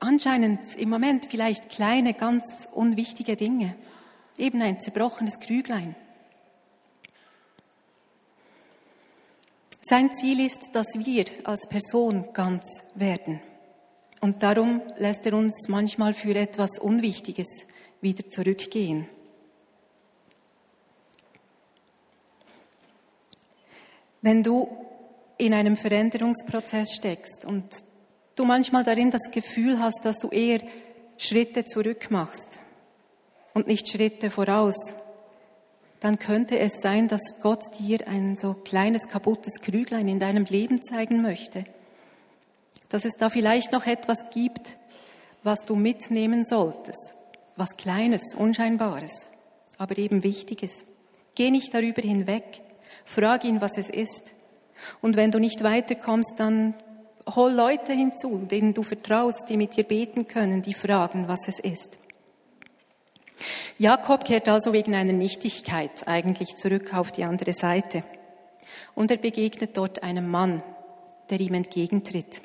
anscheinend 0.00 0.76
im 0.76 0.90
Moment 0.90 1.26
vielleicht 1.26 1.68
kleine, 1.70 2.14
ganz 2.14 2.68
unwichtige 2.72 3.36
Dinge. 3.36 3.74
Eben 4.36 4.62
ein 4.62 4.80
zerbrochenes 4.80 5.40
Krüglein. 5.40 5.94
Sein 9.80 10.14
Ziel 10.14 10.40
ist, 10.40 10.70
dass 10.72 10.86
wir 10.94 11.24
als 11.44 11.68
Person 11.68 12.32
ganz 12.32 12.84
werden. 12.94 13.40
Und 14.20 14.42
darum 14.42 14.80
lässt 14.96 15.26
er 15.26 15.34
uns 15.34 15.68
manchmal 15.68 16.14
für 16.14 16.34
etwas 16.34 16.78
Unwichtiges 16.78 17.66
wieder 18.00 18.28
zurückgehen. 18.30 19.06
Wenn 24.22 24.42
du 24.42 24.68
in 25.38 25.54
einem 25.54 25.76
Veränderungsprozess 25.76 26.94
steckst 26.94 27.44
und 27.44 27.64
du 28.36 28.44
manchmal 28.44 28.84
darin 28.84 29.10
das 29.10 29.30
Gefühl 29.30 29.78
hast, 29.80 30.04
dass 30.04 30.18
du 30.18 30.28
eher 30.28 30.60
Schritte 31.18 31.64
zurück 31.64 32.10
machst 32.10 32.60
und 33.52 33.66
nicht 33.66 33.88
Schritte 33.88 34.30
voraus, 34.30 34.94
dann 36.00 36.18
könnte 36.18 36.58
es 36.58 36.80
sein, 36.82 37.08
dass 37.08 37.40
Gott 37.40 37.62
dir 37.78 38.06
ein 38.06 38.36
so 38.36 38.52
kleines 38.52 39.08
kaputtes 39.08 39.60
Krüglein 39.62 40.06
in 40.06 40.20
deinem 40.20 40.44
Leben 40.44 40.84
zeigen 40.84 41.22
möchte. 41.22 41.64
Dass 42.90 43.06
es 43.06 43.14
da 43.14 43.30
vielleicht 43.30 43.72
noch 43.72 43.86
etwas 43.86 44.18
gibt, 44.30 44.76
was 45.42 45.62
du 45.62 45.76
mitnehmen 45.76 46.44
solltest. 46.44 47.14
Was 47.56 47.76
Kleines, 47.76 48.34
Unscheinbares, 48.34 49.28
aber 49.78 49.96
eben 49.96 50.24
Wichtiges. 50.24 50.84
Geh 51.34 51.50
nicht 51.50 51.72
darüber 51.72 52.02
hinweg. 52.02 52.60
Frag 53.04 53.44
ihn, 53.44 53.60
was 53.60 53.78
es 53.78 53.88
ist. 53.88 54.24
Und 55.00 55.16
wenn 55.16 55.30
du 55.30 55.38
nicht 55.38 55.62
weiterkommst, 55.62 56.34
dann 56.38 56.74
hol 57.34 57.52
Leute 57.52 57.92
hinzu, 57.92 58.38
denen 58.38 58.74
du 58.74 58.82
vertraust, 58.82 59.48
die 59.48 59.56
mit 59.56 59.76
dir 59.76 59.84
beten 59.84 60.28
können, 60.28 60.62
die 60.62 60.74
fragen, 60.74 61.28
was 61.28 61.48
es 61.48 61.58
ist. 61.58 61.98
Jakob 63.78 64.24
kehrt 64.24 64.48
also 64.48 64.72
wegen 64.72 64.94
einer 64.94 65.12
Nichtigkeit 65.12 66.06
eigentlich 66.06 66.56
zurück 66.56 66.94
auf 66.94 67.12
die 67.12 67.24
andere 67.24 67.52
Seite. 67.52 68.04
Und 68.94 69.10
er 69.10 69.16
begegnet 69.16 69.76
dort 69.76 70.02
einem 70.02 70.28
Mann, 70.28 70.62
der 71.30 71.40
ihm 71.40 71.54
entgegentritt. 71.54 72.42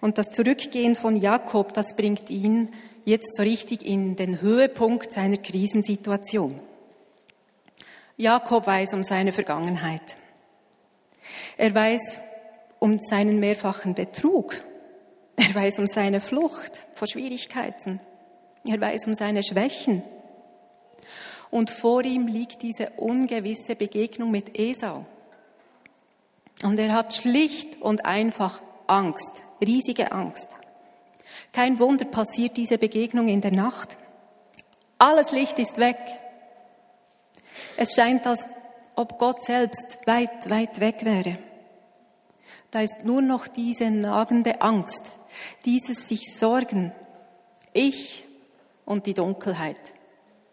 Und 0.00 0.18
das 0.18 0.30
Zurückgehen 0.30 0.96
von 0.96 1.16
Jakob, 1.16 1.72
das 1.72 1.94
bringt 1.94 2.30
ihn 2.30 2.70
jetzt 3.04 3.36
so 3.36 3.42
richtig 3.42 3.84
in 3.84 4.16
den 4.16 4.40
Höhepunkt 4.40 5.12
seiner 5.12 5.36
Krisensituation. 5.36 6.58
Jakob 8.16 8.66
weiß 8.66 8.94
um 8.94 9.02
seine 9.02 9.32
Vergangenheit. 9.32 10.16
Er 11.56 11.74
weiß 11.74 12.20
um 12.78 12.98
seinen 12.98 13.40
mehrfachen 13.40 13.94
Betrug. 13.94 14.54
Er 15.36 15.54
weiß 15.54 15.78
um 15.78 15.86
seine 15.86 16.20
Flucht 16.20 16.86
vor 16.94 17.08
Schwierigkeiten. 17.08 18.00
Er 18.66 18.80
weiß 18.80 19.06
um 19.06 19.14
seine 19.14 19.42
Schwächen. 19.42 20.02
Und 21.50 21.70
vor 21.70 22.04
ihm 22.04 22.26
liegt 22.26 22.62
diese 22.62 22.90
ungewisse 22.96 23.76
Begegnung 23.76 24.30
mit 24.30 24.58
Esau. 24.58 25.06
Und 26.62 26.78
er 26.78 26.92
hat 26.92 27.14
schlicht 27.14 27.80
und 27.80 28.06
einfach 28.06 28.60
Angst, 28.86 29.32
riesige 29.64 30.12
Angst. 30.12 30.48
Kein 31.52 31.78
Wunder 31.78 32.04
passiert 32.04 32.56
diese 32.56 32.78
Begegnung 32.78 33.28
in 33.28 33.40
der 33.40 33.52
Nacht. 33.52 33.98
Alles 34.98 35.30
Licht 35.30 35.58
ist 35.58 35.78
weg. 35.78 35.98
Es 37.76 37.94
scheint, 37.94 38.26
als 38.26 38.46
ob 38.96 39.18
Gott 39.18 39.44
selbst 39.44 39.98
weit, 40.06 40.48
weit 40.50 40.80
weg 40.80 41.04
wäre. 41.04 41.38
Da 42.70 42.80
ist 42.80 43.04
nur 43.04 43.22
noch 43.22 43.46
diese 43.46 43.90
nagende 43.90 44.60
Angst, 44.60 45.18
dieses 45.64 46.08
sich 46.08 46.36
Sorgen. 46.36 46.92
Ich 47.72 48.24
und 48.84 49.06
die 49.06 49.14
Dunkelheit. 49.14 49.76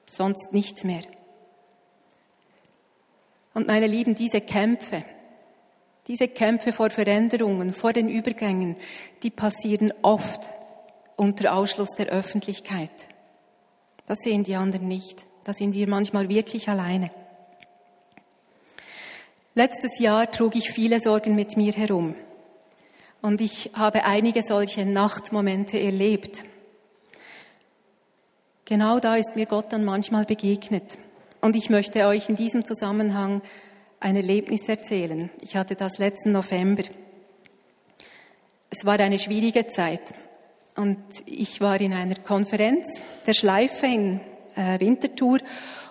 Sonst 0.05 0.53
nichts 0.53 0.83
mehr. 0.83 1.03
Und 3.53 3.67
meine 3.67 3.87
Lieben, 3.87 4.15
diese 4.15 4.41
Kämpfe, 4.41 5.03
diese 6.07 6.27
Kämpfe 6.27 6.71
vor 6.71 6.89
Veränderungen, 6.89 7.73
vor 7.73 7.93
den 7.93 8.09
Übergängen, 8.09 8.75
die 9.23 9.29
passieren 9.29 9.93
oft 10.01 10.41
unter 11.15 11.53
Ausschluss 11.53 11.91
der 11.97 12.07
Öffentlichkeit. 12.07 12.91
Das 14.07 14.19
sehen 14.19 14.43
die 14.43 14.55
anderen 14.55 14.87
nicht. 14.87 15.25
Da 15.43 15.53
sind 15.53 15.73
wir 15.73 15.87
manchmal 15.87 16.29
wirklich 16.29 16.69
alleine. 16.69 17.11
Letztes 19.53 19.99
Jahr 19.99 20.31
trug 20.31 20.55
ich 20.55 20.71
viele 20.71 21.01
Sorgen 21.01 21.35
mit 21.35 21.57
mir 21.57 21.73
herum. 21.73 22.15
Und 23.21 23.41
ich 23.41 23.71
habe 23.73 24.05
einige 24.05 24.43
solche 24.43 24.85
Nachtmomente 24.85 25.77
erlebt. 25.77 26.45
Genau 28.63 28.99
da 28.99 29.17
ist 29.17 29.35
mir 29.35 29.47
Gott 29.47 29.73
dann 29.73 29.83
manchmal 29.83 30.23
begegnet. 30.23 30.85
Und 31.41 31.57
ich 31.57 31.69
möchte 31.69 32.05
euch 32.05 32.29
in 32.29 32.37
diesem 32.37 32.63
Zusammenhang 32.63 33.41
ein 33.99 34.15
Erlebnis 34.15 34.69
erzählen. 34.69 35.29
Ich 35.41 35.57
hatte 35.57 35.75
das 35.75 35.97
letzten 35.97 36.31
November. 36.31 36.83
Es 38.69 38.85
war 38.85 39.01
eine 39.01 39.19
schwierige 39.19 39.67
Zeit. 39.67 40.13
Und 40.77 41.03
ich 41.25 41.59
war 41.59 41.81
in 41.81 41.91
einer 41.93 42.15
Konferenz 42.15 43.01
der 43.27 43.33
Schleife 43.33 43.85
in 43.85 44.21
äh, 44.55 44.79
Winterthur 44.79 45.39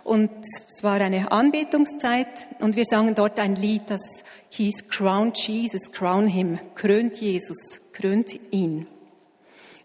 und 0.05 0.31
es 0.43 0.83
war 0.83 1.01
eine 1.01 1.31
Anbetungszeit 1.31 2.27
und 2.61 2.77
wir 2.77 2.85
sangen 2.85 3.15
dort 3.15 3.39
ein 3.39 3.55
Lied, 3.55 3.83
das 3.89 4.25
hieß 4.51 4.89
Crown 4.89 5.33
Jesus, 5.35 5.93
Crown 5.93 6.27
Him, 6.27 6.59
krönt 6.75 7.17
Jesus, 7.17 7.81
krönt 7.93 8.39
ihn. 8.51 8.87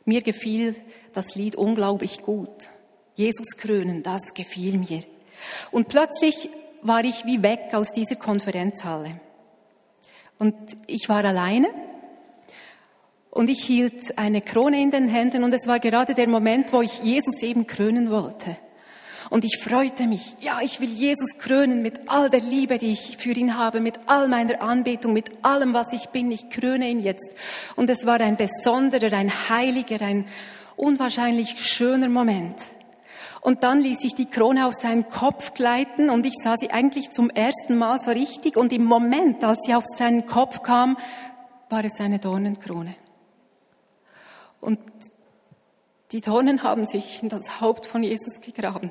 Mir 0.06 0.22
gefiel 0.22 0.76
das 1.14 1.36
Lied 1.36 1.56
unglaublich 1.56 2.22
gut. 2.22 2.70
Jesus 3.16 3.58
krönen, 3.58 4.04
das 4.04 4.34
gefiel 4.34 4.78
mir. 4.78 5.04
Und 5.72 5.88
plötzlich 5.88 6.50
war 6.82 7.04
ich 7.04 7.26
wie 7.26 7.42
weg 7.42 7.74
aus 7.74 7.92
dieser 7.92 8.16
Konferenzhalle. 8.16 9.20
Und 10.38 10.56
ich 10.88 11.08
war 11.08 11.24
alleine 11.24 11.70
und 13.32 13.50
ich 13.50 13.64
hielt 13.66 14.18
eine 14.18 14.42
Krone 14.42 14.82
in 14.82 14.92
den 14.92 15.08
Händen 15.08 15.44
und 15.44 15.54
es 15.54 15.68
war 15.68 15.80
gerade 15.80 16.14
der 16.14 16.28
Moment, 16.28 16.72
wo 16.74 16.82
ich 16.82 17.02
Jesus 17.02 17.42
eben 17.42 17.68
krönen 17.68 18.12
wollte. 18.12 18.58
Und 19.30 19.44
ich 19.44 19.58
freute 19.58 20.08
mich, 20.08 20.38
ja, 20.40 20.60
ich 20.62 20.80
will 20.80 20.90
Jesus 20.90 21.38
krönen 21.40 21.82
mit 21.82 22.10
all 22.10 22.30
der 22.30 22.42
Liebe, 22.42 22.78
die 22.78 22.92
ich 22.92 23.18
für 23.18 23.32
ihn 23.32 23.58
habe, 23.58 23.80
mit 23.80 24.00
all 24.06 24.28
meiner 24.28 24.62
Anbetung, 24.62 25.14
mit 25.14 25.32
allem, 25.44 25.74
was 25.74 25.92
ich 25.94 26.10
bin. 26.10 26.32
Ich 26.32 26.50
kröne 26.50 26.90
ihn 26.90 27.00
jetzt. 27.00 27.32
Und 27.76 27.90
es 27.90 28.06
war 28.06 28.20
ein 28.20 28.38
besonderer, 28.38 29.16
ein 29.18 29.32
heiliger, 29.50 30.02
ein 30.06 30.26
unwahrscheinlich 30.76 31.58
schöner 31.58 32.10
Moment. 32.10 32.56
Und 33.42 33.64
dann 33.64 33.80
ließ 33.80 34.04
ich 34.04 34.16
die 34.16 34.26
Krone 34.26 34.66
auf 34.66 34.74
seinen 34.74 35.08
Kopf 35.08 35.54
gleiten 35.54 36.10
und 36.10 36.26
ich 36.26 36.34
sah 36.34 36.58
sie 36.58 36.72
eigentlich 36.72 37.12
zum 37.12 37.30
ersten 37.30 37.78
Mal 37.78 38.00
so 38.00 38.10
richtig. 38.10 38.58
Und 38.58 38.74
im 38.74 38.86
Moment, 38.86 39.44
als 39.44 39.60
sie 39.66 39.76
auf 39.76 39.84
seinen 39.98 40.26
Kopf 40.26 40.64
kam, 40.64 40.98
war 41.70 41.84
es 41.84 42.00
eine 42.00 42.18
Dornenkrone. 42.18 42.96
Und 44.62 44.80
die 46.12 46.22
Dornen 46.22 46.64
haben 46.64 46.88
sich 46.88 47.22
in 47.22 47.30
das 47.30 47.62
Haupt 47.62 47.86
von 47.86 48.02
Jesus 48.02 48.42
gegraben. 48.42 48.90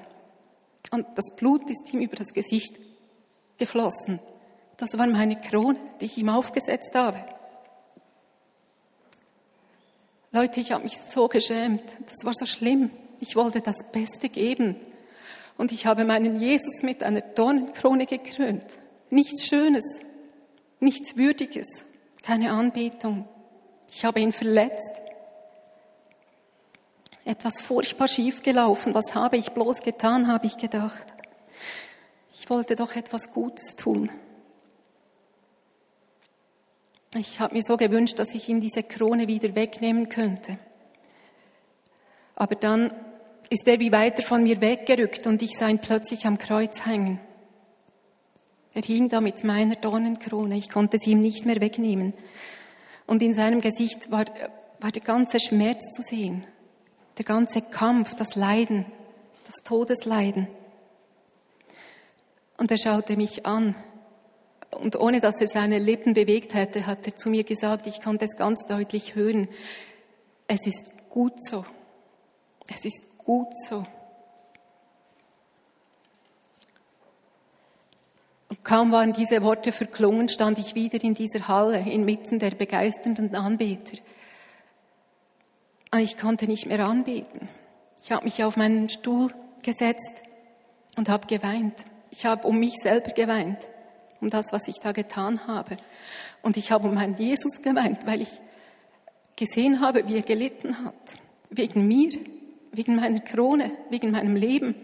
Und 0.94 1.06
das 1.16 1.34
Blut 1.34 1.68
ist 1.68 1.92
ihm 1.92 1.98
über 1.98 2.14
das 2.14 2.32
Gesicht 2.32 2.78
geflossen. 3.58 4.20
Das 4.76 4.96
war 4.96 5.08
meine 5.08 5.34
Krone, 5.34 5.76
die 6.00 6.04
ich 6.04 6.18
ihm 6.18 6.28
aufgesetzt 6.28 6.92
habe. 6.94 7.18
Leute, 10.30 10.60
ich 10.60 10.70
habe 10.70 10.84
mich 10.84 10.96
so 11.00 11.26
geschämt. 11.26 11.82
Das 12.06 12.24
war 12.24 12.32
so 12.32 12.46
schlimm. 12.46 12.90
Ich 13.18 13.34
wollte 13.34 13.60
das 13.60 13.74
Beste 13.90 14.28
geben. 14.28 14.76
Und 15.58 15.72
ich 15.72 15.84
habe 15.84 16.04
meinen 16.04 16.40
Jesus 16.40 16.82
mit 16.82 17.02
einer 17.02 17.22
Dornenkrone 17.22 18.06
gekrönt. 18.06 18.62
Nichts 19.10 19.46
Schönes, 19.46 19.84
nichts 20.78 21.16
Würdiges, 21.16 21.84
keine 22.22 22.52
Anbetung. 22.52 23.28
Ich 23.90 24.04
habe 24.04 24.20
ihn 24.20 24.32
verletzt. 24.32 24.92
Etwas 27.24 27.60
furchtbar 27.60 28.08
schief 28.08 28.42
gelaufen. 28.42 28.94
Was 28.94 29.14
habe 29.14 29.36
ich 29.36 29.52
bloß 29.52 29.80
getan, 29.82 30.28
habe 30.28 30.46
ich 30.46 30.58
gedacht. 30.58 31.04
Ich 32.34 32.50
wollte 32.50 32.76
doch 32.76 32.96
etwas 32.96 33.32
Gutes 33.32 33.76
tun. 33.76 34.10
Ich 37.16 37.40
habe 37.40 37.54
mir 37.54 37.62
so 37.62 37.76
gewünscht, 37.76 38.18
dass 38.18 38.34
ich 38.34 38.48
ihm 38.48 38.60
diese 38.60 38.82
Krone 38.82 39.28
wieder 39.28 39.54
wegnehmen 39.54 40.08
könnte. 40.08 40.58
Aber 42.34 42.56
dann 42.56 42.92
ist 43.50 43.68
er 43.68 43.78
wie 43.78 43.92
weiter 43.92 44.22
von 44.22 44.42
mir 44.42 44.60
weggerückt 44.60 45.26
und 45.26 45.40
ich 45.40 45.56
sah 45.56 45.68
ihn 45.68 45.78
plötzlich 45.78 46.26
am 46.26 46.38
Kreuz 46.38 46.84
hängen. 46.84 47.20
Er 48.74 48.82
hing 48.82 49.08
da 49.08 49.20
mit 49.20 49.44
meiner 49.44 49.76
Dornenkrone. 49.76 50.56
Ich 50.56 50.68
konnte 50.68 50.98
sie 50.98 51.12
ihm 51.12 51.20
nicht 51.20 51.46
mehr 51.46 51.60
wegnehmen. 51.60 52.12
Und 53.06 53.22
in 53.22 53.32
seinem 53.32 53.60
Gesicht 53.60 54.10
war, 54.10 54.24
war 54.80 54.90
der 54.90 55.02
ganze 55.02 55.38
Schmerz 55.38 55.92
zu 55.92 56.02
sehen. 56.02 56.44
Der 57.18 57.24
ganze 57.24 57.62
Kampf, 57.62 58.14
das 58.14 58.34
Leiden, 58.34 58.86
das 59.46 59.56
Todesleiden. 59.64 60.48
Und 62.56 62.70
er 62.70 62.78
schaute 62.78 63.16
mich 63.16 63.46
an 63.46 63.74
und 64.74 65.00
ohne 65.00 65.20
dass 65.20 65.40
er 65.40 65.46
seine 65.46 65.78
Lippen 65.78 66.14
bewegt 66.14 66.54
hätte, 66.54 66.86
hat 66.86 67.06
er 67.06 67.16
zu 67.16 67.28
mir 67.28 67.44
gesagt, 67.44 67.86
ich 67.86 68.00
konnte 68.00 68.24
es 68.24 68.36
ganz 68.36 68.66
deutlich 68.66 69.14
hören, 69.14 69.48
es 70.46 70.66
ist 70.66 70.92
gut 71.08 71.34
so. 71.42 71.64
Es 72.68 72.84
ist 72.84 73.04
gut 73.18 73.48
so. 73.68 73.84
Und 78.48 78.64
kaum 78.64 78.92
waren 78.92 79.12
diese 79.12 79.42
Worte 79.42 79.72
verklungen, 79.72 80.28
stand 80.28 80.58
ich 80.58 80.74
wieder 80.74 81.02
in 81.02 81.14
dieser 81.14 81.48
Halle 81.48 81.78
inmitten 81.78 82.38
der 82.38 82.50
begeisternden 82.50 83.34
Anbeter. 83.34 83.98
Ah, 85.94 86.00
ich 86.00 86.18
konnte 86.18 86.48
nicht 86.48 86.66
mehr 86.66 86.80
anbeten. 86.80 87.48
Ich 88.02 88.10
habe 88.10 88.24
mich 88.24 88.42
auf 88.42 88.56
meinen 88.56 88.88
Stuhl 88.88 89.30
gesetzt 89.62 90.24
und 90.96 91.08
habe 91.08 91.28
geweint. 91.28 91.84
Ich 92.10 92.26
habe 92.26 92.48
um 92.48 92.58
mich 92.58 92.74
selber 92.82 93.12
geweint, 93.12 93.58
um 94.20 94.28
das, 94.28 94.46
was 94.50 94.66
ich 94.66 94.80
da 94.80 94.90
getan 94.90 95.46
habe. 95.46 95.76
Und 96.42 96.56
ich 96.56 96.72
habe 96.72 96.88
um 96.88 96.94
meinen 96.94 97.14
Jesus 97.14 97.62
geweint, 97.62 98.08
weil 98.08 98.22
ich 98.22 98.40
gesehen 99.36 99.80
habe, 99.80 100.08
wie 100.08 100.16
er 100.16 100.22
gelitten 100.22 100.84
hat. 100.84 100.94
Wegen 101.50 101.86
mir, 101.86 102.10
wegen 102.72 102.96
meiner 102.96 103.20
Krone, 103.20 103.70
wegen 103.88 104.10
meinem 104.10 104.34
Leben. 104.34 104.74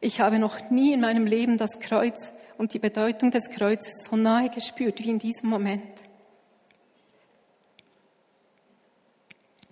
Ich 0.00 0.18
habe 0.18 0.40
noch 0.40 0.70
nie 0.70 0.92
in 0.92 1.02
meinem 1.02 1.24
Leben 1.24 1.56
das 1.56 1.78
Kreuz 1.78 2.32
und 2.58 2.74
die 2.74 2.80
Bedeutung 2.80 3.30
des 3.30 3.48
Kreuzes 3.48 4.08
so 4.10 4.16
nahe 4.16 4.50
gespürt 4.50 4.98
wie 4.98 5.10
in 5.10 5.20
diesem 5.20 5.48
Moment. 5.48 6.02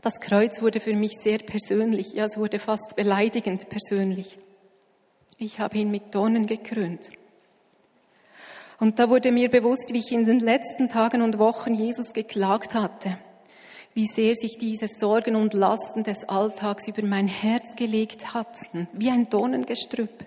Das 0.03 0.19
Kreuz 0.19 0.63
wurde 0.63 0.81
für 0.81 0.95
mich 0.95 1.13
sehr 1.19 1.39
persönlich, 1.39 2.15
ja, 2.15 2.25
es 2.25 2.39
wurde 2.39 2.59
fast 2.59 2.97
beleidigend 2.97 3.69
persönlich. 3.69 4.39
Ich 5.37 5.61
habe 5.61 5.77
ihn 5.77 5.91
mit 5.91 6.15
Dornen 6.15 6.47
gekrönt. 6.47 7.11
Und 8.79 8.99
da 8.99 9.11
wurde 9.11 9.31
mir 9.31 9.51
bewusst, 9.51 9.93
wie 9.93 9.99
ich 9.99 10.11
in 10.11 10.25
den 10.25 10.41
letzten 10.41 10.89
Tagen 10.89 11.21
und 11.21 11.39
Wochen 11.39 11.75
Jesus 11.75 12.15
geklagt 12.15 12.75
hatte, 12.75 13.19
wie 13.93 14.07
sehr 14.07 14.35
sich 14.35 14.57
diese 14.57 14.89
Sorgen 14.89 15.37
und 15.37 15.53
Lasten 15.53 16.03
des 16.03 16.27
Alltags 16.27 16.89
über 16.89 17.03
mein 17.03 17.29
Herz 17.29 17.77
gelegt 17.77 18.33
hatten, 18.33 18.89
wie 18.95 19.11
ein 19.11 19.29
Dornengestrüpp. 19.29 20.25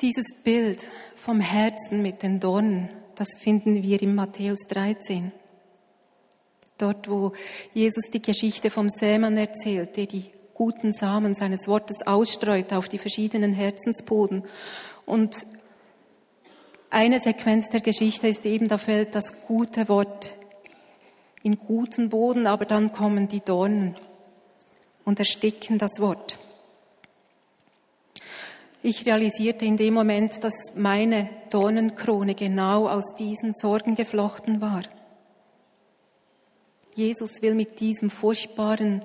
Dieses 0.00 0.26
Bild 0.42 0.80
vom 1.14 1.38
Herzen 1.38 2.02
mit 2.02 2.24
den 2.24 2.40
Dornen, 2.40 2.88
das 3.14 3.28
finden 3.38 3.84
wir 3.84 4.02
in 4.02 4.16
Matthäus 4.16 4.58
13. 4.68 5.30
Dort, 6.82 7.08
wo 7.08 7.32
Jesus 7.74 8.10
die 8.12 8.20
Geschichte 8.20 8.68
vom 8.68 8.88
Sämann 8.88 9.36
erzählt, 9.36 9.96
der 9.96 10.06
die 10.06 10.24
guten 10.52 10.92
Samen 10.92 11.36
seines 11.36 11.68
Wortes 11.68 12.04
ausstreut 12.04 12.72
auf 12.72 12.88
die 12.88 12.98
verschiedenen 12.98 13.52
Herzensboden. 13.52 14.42
Und 15.06 15.46
eine 16.90 17.20
Sequenz 17.20 17.68
der 17.68 17.82
Geschichte 17.82 18.26
ist 18.26 18.44
eben, 18.46 18.66
da 18.66 18.78
fällt 18.78 19.14
das 19.14 19.32
gute 19.46 19.88
Wort 19.88 20.34
in 21.44 21.56
guten 21.56 22.08
Boden, 22.08 22.48
aber 22.48 22.64
dann 22.64 22.90
kommen 22.90 23.28
die 23.28 23.40
Dornen 23.40 23.94
und 25.04 25.20
ersticken 25.20 25.78
das 25.78 26.00
Wort. 26.00 26.36
Ich 28.82 29.06
realisierte 29.06 29.64
in 29.64 29.76
dem 29.76 29.94
Moment, 29.94 30.42
dass 30.42 30.74
meine 30.74 31.30
Dornenkrone 31.50 32.34
genau 32.34 32.88
aus 32.88 33.14
diesen 33.16 33.54
Sorgen 33.54 33.94
geflochten 33.94 34.60
war. 34.60 34.82
Jesus 36.94 37.42
will 37.42 37.54
mit 37.54 37.80
diesem 37.80 38.10
furchtbaren 38.10 39.02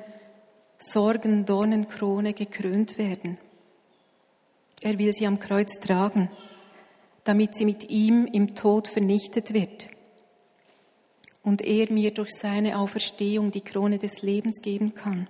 Sorgen, 0.77 1.45
Dornenkrone 1.45 2.33
gekrönt 2.33 2.97
werden. 2.97 3.37
Er 4.81 4.99
will 4.99 5.13
sie 5.13 5.27
am 5.27 5.39
Kreuz 5.39 5.79
tragen 5.79 6.29
damit 7.27 7.55
sie 7.55 7.65
mit 7.65 7.89
ihm 7.89 8.25
im 8.25 8.55
Tod 8.55 8.87
vernichtet 8.87 9.53
wird 9.53 9.89
und 11.43 11.61
er 11.61 11.91
mir 11.91 12.13
durch 12.13 12.33
seine 12.33 12.79
Auferstehung 12.79 13.51
die 13.51 13.59
Krone 13.59 13.99
des 13.99 14.21
Lebens 14.21 14.61
geben 14.61 14.93
kann. 14.93 15.27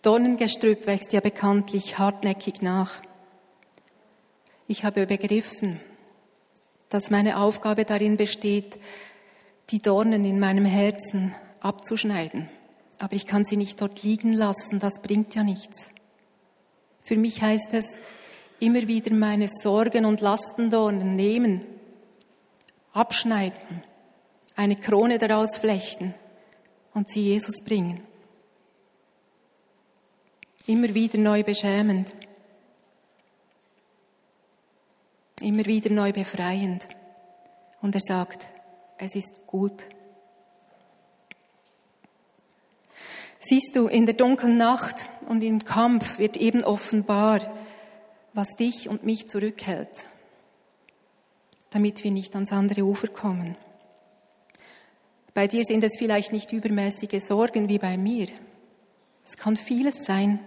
Dornengestrüpp 0.00 0.86
wächst 0.86 1.12
ja 1.12 1.20
bekanntlich 1.20 1.98
hartnäckig 1.98 2.62
nach. 2.62 3.02
Ich 4.66 4.84
habe 4.84 5.06
begriffen, 5.06 5.78
dass 6.88 7.10
meine 7.10 7.38
Aufgabe 7.38 7.84
darin 7.84 8.16
besteht, 8.16 8.78
die 9.70 9.80
Dornen 9.80 10.24
in 10.24 10.40
meinem 10.40 10.64
Herzen 10.64 11.34
abzuschneiden. 11.60 12.48
Aber 12.98 13.14
ich 13.14 13.26
kann 13.26 13.44
sie 13.44 13.56
nicht 13.56 13.80
dort 13.80 14.02
liegen 14.02 14.32
lassen, 14.32 14.78
das 14.78 15.00
bringt 15.02 15.34
ja 15.34 15.42
nichts. 15.42 15.90
Für 17.04 17.16
mich 17.16 17.42
heißt 17.42 17.74
es, 17.74 17.96
immer 18.60 18.86
wieder 18.88 19.14
meine 19.14 19.48
Sorgen 19.48 20.04
und 20.04 20.20
Lastendornen 20.20 21.14
nehmen, 21.14 21.64
abschneiden, 22.92 23.82
eine 24.56 24.76
Krone 24.76 25.18
daraus 25.18 25.56
flechten 25.56 26.14
und 26.94 27.08
sie 27.08 27.22
Jesus 27.22 27.62
bringen. 27.64 28.00
Immer 30.66 30.92
wieder 30.94 31.18
neu 31.18 31.44
beschämend, 31.44 32.14
immer 35.40 35.64
wieder 35.66 35.90
neu 35.90 36.12
befreiend. 36.12 36.88
Und 37.80 37.94
er 37.94 38.00
sagt, 38.00 38.46
es 38.98 39.14
ist 39.14 39.46
gut. 39.46 39.84
Siehst 43.38 43.76
du, 43.76 43.86
in 43.86 44.04
der 44.04 44.14
dunklen 44.14 44.58
Nacht 44.58 44.96
und 45.28 45.42
im 45.42 45.64
Kampf 45.64 46.18
wird 46.18 46.36
eben 46.36 46.64
offenbar, 46.64 47.40
was 48.34 48.56
dich 48.56 48.88
und 48.88 49.04
mich 49.04 49.28
zurückhält, 49.28 50.06
damit 51.70 52.02
wir 52.04 52.10
nicht 52.10 52.34
ans 52.34 52.52
andere 52.52 52.82
Ufer 52.82 53.08
kommen. 53.08 53.56
Bei 55.34 55.46
dir 55.46 55.64
sind 55.64 55.84
es 55.84 55.96
vielleicht 55.96 56.32
nicht 56.32 56.52
übermäßige 56.52 57.22
Sorgen 57.24 57.68
wie 57.68 57.78
bei 57.78 57.96
mir. 57.96 58.26
Es 59.24 59.36
kann 59.36 59.56
vieles 59.56 60.04
sein. 60.04 60.40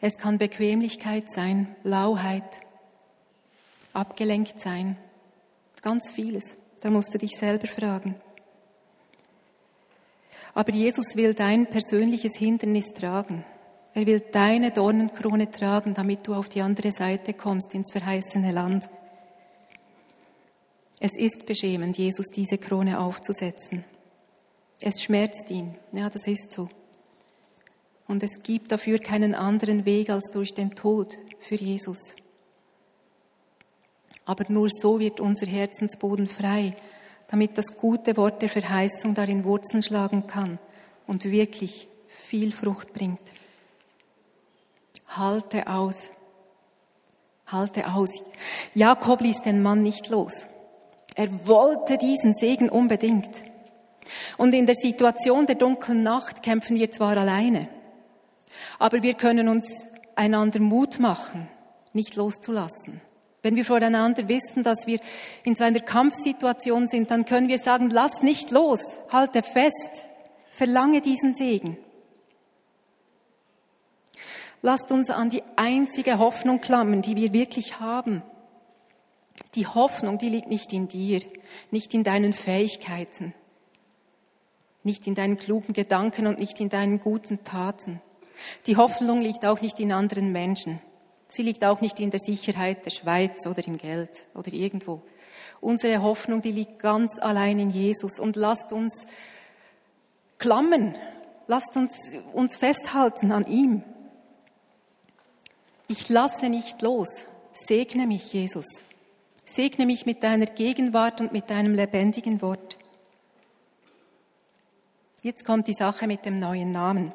Es 0.00 0.16
kann 0.16 0.38
Bequemlichkeit 0.38 1.28
sein, 1.28 1.74
Lauheit, 1.82 2.60
abgelenkt 3.92 4.60
sein, 4.60 4.96
ganz 5.82 6.12
vieles. 6.12 6.56
Da 6.80 6.90
musst 6.90 7.12
du 7.12 7.18
dich 7.18 7.36
selber 7.36 7.66
fragen. 7.66 8.14
Aber 10.54 10.72
Jesus 10.72 11.14
will 11.14 11.34
dein 11.34 11.66
persönliches 11.66 12.36
Hindernis 12.36 12.88
tragen. 12.88 13.44
Er 13.94 14.06
will 14.06 14.20
deine 14.20 14.70
Dornenkrone 14.70 15.50
tragen, 15.50 15.94
damit 15.94 16.26
du 16.26 16.34
auf 16.34 16.48
die 16.48 16.62
andere 16.62 16.92
Seite 16.92 17.32
kommst, 17.32 17.74
ins 17.74 17.92
verheißene 17.92 18.52
Land. 18.52 18.88
Es 21.00 21.16
ist 21.16 21.46
beschämend, 21.46 21.96
Jesus 21.96 22.26
diese 22.26 22.58
Krone 22.58 22.98
aufzusetzen. 23.00 23.84
Es 24.80 25.02
schmerzt 25.02 25.50
ihn. 25.50 25.76
Ja, 25.92 26.10
das 26.10 26.26
ist 26.26 26.52
so. 26.52 26.68
Und 28.06 28.22
es 28.22 28.42
gibt 28.42 28.72
dafür 28.72 28.98
keinen 28.98 29.34
anderen 29.34 29.84
Weg 29.84 30.10
als 30.10 30.30
durch 30.30 30.54
den 30.54 30.70
Tod 30.70 31.18
für 31.40 31.56
Jesus. 31.56 32.14
Aber 34.28 34.44
nur 34.48 34.68
so 34.68 35.00
wird 35.00 35.20
unser 35.20 35.46
Herzensboden 35.46 36.26
frei, 36.28 36.74
damit 37.28 37.56
das 37.56 37.78
gute 37.78 38.14
Wort 38.18 38.42
der 38.42 38.50
Verheißung 38.50 39.14
darin 39.14 39.42
Wurzeln 39.44 39.82
schlagen 39.82 40.26
kann 40.26 40.58
und 41.06 41.24
wirklich 41.24 41.88
viel 42.26 42.52
Frucht 42.52 42.92
bringt. 42.92 43.22
Halte 45.08 45.66
aus. 45.66 46.10
Halte 47.46 47.90
aus. 47.90 48.10
Jakob 48.74 49.22
ließ 49.22 49.40
den 49.40 49.62
Mann 49.62 49.82
nicht 49.82 50.10
los. 50.10 50.46
Er 51.14 51.48
wollte 51.48 51.96
diesen 51.96 52.34
Segen 52.34 52.68
unbedingt. 52.68 53.30
Und 54.36 54.54
in 54.54 54.66
der 54.66 54.74
Situation 54.74 55.46
der 55.46 55.56
dunklen 55.56 56.02
Nacht 56.02 56.42
kämpfen 56.42 56.76
wir 56.76 56.90
zwar 56.90 57.16
alleine, 57.16 57.68
aber 58.78 59.02
wir 59.02 59.14
können 59.14 59.48
uns 59.48 59.88
einander 60.16 60.60
Mut 60.60 60.98
machen, 60.98 61.48
nicht 61.94 62.14
loszulassen. 62.14 63.00
Wenn 63.42 63.54
wir 63.54 63.64
voreinander 63.64 64.28
wissen, 64.28 64.64
dass 64.64 64.86
wir 64.86 64.98
in 65.44 65.54
so 65.54 65.64
einer 65.64 65.80
Kampfsituation 65.80 66.88
sind, 66.88 67.10
dann 67.10 67.24
können 67.24 67.48
wir 67.48 67.58
sagen, 67.58 67.90
lass 67.90 68.22
nicht 68.22 68.50
los, 68.50 68.80
halte 69.10 69.42
fest, 69.42 70.08
verlange 70.50 71.00
diesen 71.00 71.34
Segen. 71.34 71.78
Lasst 74.60 74.90
uns 74.90 75.10
an 75.10 75.30
die 75.30 75.44
einzige 75.54 76.18
Hoffnung 76.18 76.60
klammern, 76.60 77.00
die 77.00 77.14
wir 77.14 77.32
wirklich 77.32 77.78
haben. 77.78 78.22
Die 79.54 79.66
Hoffnung, 79.66 80.18
die 80.18 80.28
liegt 80.28 80.48
nicht 80.48 80.72
in 80.72 80.88
dir, 80.88 81.20
nicht 81.70 81.94
in 81.94 82.02
deinen 82.02 82.32
Fähigkeiten, 82.32 83.34
nicht 84.82 85.06
in 85.06 85.14
deinen 85.14 85.36
klugen 85.36 85.74
Gedanken 85.74 86.26
und 86.26 86.40
nicht 86.40 86.58
in 86.60 86.70
deinen 86.70 86.98
guten 86.98 87.44
Taten. 87.44 88.00
Die 88.66 88.76
Hoffnung 88.76 89.20
liegt 89.20 89.46
auch 89.46 89.60
nicht 89.60 89.78
in 89.78 89.92
anderen 89.92 90.32
Menschen. 90.32 90.80
Sie 91.28 91.42
liegt 91.42 91.64
auch 91.64 91.80
nicht 91.80 92.00
in 92.00 92.10
der 92.10 92.20
Sicherheit 92.20 92.84
der 92.86 92.90
Schweiz 92.90 93.46
oder 93.46 93.66
im 93.66 93.76
Geld 93.76 94.26
oder 94.34 94.52
irgendwo. 94.52 95.02
Unsere 95.60 96.02
Hoffnung, 96.02 96.40
die 96.40 96.52
liegt 96.52 96.78
ganz 96.78 97.18
allein 97.18 97.58
in 97.58 97.70
Jesus. 97.70 98.18
Und 98.18 98.36
lasst 98.36 98.72
uns 98.72 99.06
klammern, 100.38 100.96
lasst 101.46 101.76
uns 101.76 101.96
uns 102.32 102.56
festhalten 102.56 103.32
an 103.32 103.46
ihm. 103.46 103.82
Ich 105.88 106.08
lasse 106.08 106.48
nicht 106.48 106.80
los. 106.82 107.26
Segne 107.52 108.06
mich, 108.06 108.32
Jesus. 108.32 108.66
Segne 109.44 109.86
mich 109.86 110.06
mit 110.06 110.22
deiner 110.22 110.46
Gegenwart 110.46 111.20
und 111.20 111.32
mit 111.32 111.50
deinem 111.50 111.74
lebendigen 111.74 112.40
Wort. 112.42 112.76
Jetzt 115.22 115.44
kommt 115.44 115.66
die 115.66 115.72
Sache 115.74 116.06
mit 116.06 116.24
dem 116.24 116.38
neuen 116.38 116.70
Namen. 116.70 117.12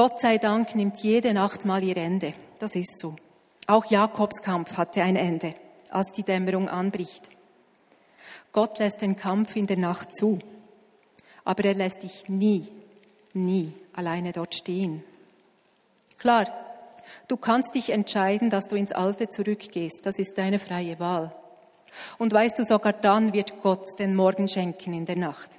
Gott 0.00 0.18
sei 0.18 0.38
Dank 0.38 0.74
nimmt 0.76 0.96
jede 1.00 1.34
Nacht 1.34 1.66
mal 1.66 1.84
ihr 1.84 1.98
Ende. 1.98 2.32
Das 2.58 2.74
ist 2.74 2.98
so. 2.98 3.16
Auch 3.66 3.84
Jakobs 3.84 4.40
Kampf 4.40 4.78
hatte 4.78 5.02
ein 5.02 5.14
Ende, 5.14 5.52
als 5.90 6.10
die 6.12 6.22
Dämmerung 6.22 6.70
anbricht. 6.70 7.28
Gott 8.50 8.78
lässt 8.78 9.02
den 9.02 9.14
Kampf 9.14 9.56
in 9.56 9.66
der 9.66 9.76
Nacht 9.76 10.16
zu, 10.16 10.38
aber 11.44 11.66
er 11.66 11.74
lässt 11.74 12.02
dich 12.04 12.30
nie, 12.30 12.72
nie 13.34 13.74
alleine 13.92 14.32
dort 14.32 14.54
stehen. 14.54 15.04
Klar, 16.16 16.46
du 17.28 17.36
kannst 17.36 17.74
dich 17.74 17.90
entscheiden, 17.90 18.48
dass 18.48 18.68
du 18.68 18.76
ins 18.76 18.92
Alte 18.92 19.28
zurückgehst. 19.28 20.00
Das 20.04 20.18
ist 20.18 20.38
deine 20.38 20.58
freie 20.58 20.98
Wahl. 20.98 21.28
Und 22.16 22.32
weißt 22.32 22.58
du, 22.58 22.64
sogar 22.64 22.94
dann 22.94 23.34
wird 23.34 23.60
Gott 23.60 23.98
den 23.98 24.16
Morgen 24.16 24.48
schenken 24.48 24.94
in 24.94 25.04
der 25.04 25.16
Nacht. 25.16 25.50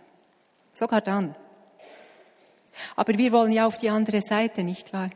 Sogar 0.74 1.02
dann. 1.02 1.36
Aber 2.96 3.18
wir 3.18 3.32
wollen 3.32 3.52
ja 3.52 3.66
auf 3.66 3.78
die 3.78 3.90
andere 3.90 4.22
Seite, 4.22 4.64
nicht 4.64 4.94
wahr? 4.94 5.10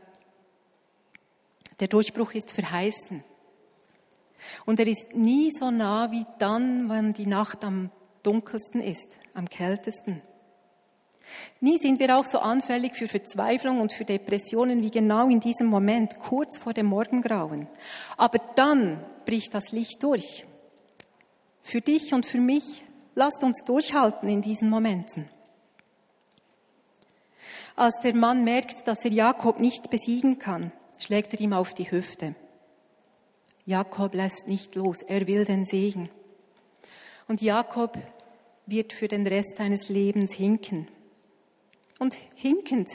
Der 1.80 1.88
Durchbruch 1.88 2.34
ist 2.34 2.52
verheißen. 2.52 3.24
Und 4.66 4.80
er 4.80 4.88
ist 4.88 5.14
nie 5.14 5.52
so 5.52 5.72
nah 5.72 6.12
wie 6.12 6.26
dann, 6.40 6.90
wenn 6.90 7.14
die 7.14 7.28
Nacht 7.28 7.64
am 7.64 7.92
dunkelsten 8.24 8.82
ist, 8.82 9.10
am 9.34 9.50
kältesten. 9.50 10.22
Nie 11.60 11.78
sind 11.78 12.00
wir 12.00 12.18
auch 12.18 12.26
so 12.26 12.40
anfällig 12.40 12.96
für 12.96 13.08
Verzweiflung 13.08 13.82
und 13.82 13.94
für 13.94 14.06
Depressionen 14.06 14.82
wie 14.82 14.92
genau 14.92 15.28
in 15.28 15.40
diesem 15.40 15.68
Moment, 15.68 16.20
kurz 16.20 16.58
vor 16.58 16.74
dem 16.74 16.86
Morgengrauen. 16.86 17.68
Aber 18.18 18.40
dann 18.56 19.04
bricht 19.26 19.54
das 19.54 19.72
Licht 19.72 20.04
durch. 20.04 20.46
Für 21.62 21.82
dich 21.82 22.14
und 22.14 22.26
für 22.26 22.40
mich, 22.40 22.84
lasst 23.16 23.44
uns 23.44 23.64
durchhalten 23.66 24.30
in 24.30 24.42
diesen 24.42 24.70
Momenten. 24.70 25.26
Als 27.76 28.00
der 28.00 28.16
Mann 28.16 28.44
merkt, 28.46 28.88
dass 28.88 29.04
er 29.04 29.12
Jakob 29.12 29.60
nicht 29.60 29.90
besiegen 29.90 30.40
kann, 30.40 30.72
schlägt 30.98 31.34
er 31.34 31.42
ihm 31.42 31.52
auf 31.52 31.74
die 31.74 31.92
Hüfte. 31.92 32.36
Jakob 33.66 34.14
lässt 34.14 34.48
nicht 34.48 34.76
los, 34.76 35.02
er 35.02 35.28
will 35.28 35.44
den 35.44 35.66
Segen. 35.66 36.10
Und 37.28 37.42
Jakob 37.42 37.98
wird 38.66 38.94
für 38.94 39.08
den 39.08 39.28
Rest 39.28 39.58
seines 39.58 39.90
Lebens 39.90 40.34
hinken. 40.34 40.88
Und 42.00 42.18
hinkend 42.36 42.90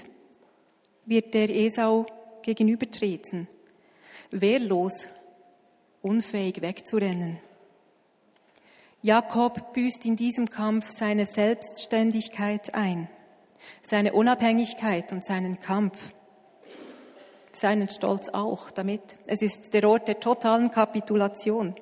wird 1.04 1.34
der 1.34 1.50
Esau 1.50 2.06
gegenübertreten, 2.42 3.48
wehrlos, 4.30 5.08
unfähig 6.02 6.62
wegzurennen. 6.62 7.38
Jakob 9.02 9.72
büßt 9.72 10.04
in 10.06 10.16
diesem 10.16 10.48
Kampf 10.48 10.90
seine 10.90 11.26
Selbstständigkeit 11.26 12.74
ein, 12.74 13.08
seine 13.82 14.12
Unabhängigkeit 14.12 15.12
und 15.12 15.24
seinen 15.24 15.60
Kampf 15.60 15.98
seinen 17.52 17.88
Stolz 17.88 18.28
auch 18.28 18.70
damit. 18.70 19.02
Es 19.26 19.42
ist 19.42 19.72
der 19.72 19.88
Ort 19.88 20.08
der 20.08 20.20
totalen 20.20 20.70
Kapitulation. 20.70 21.74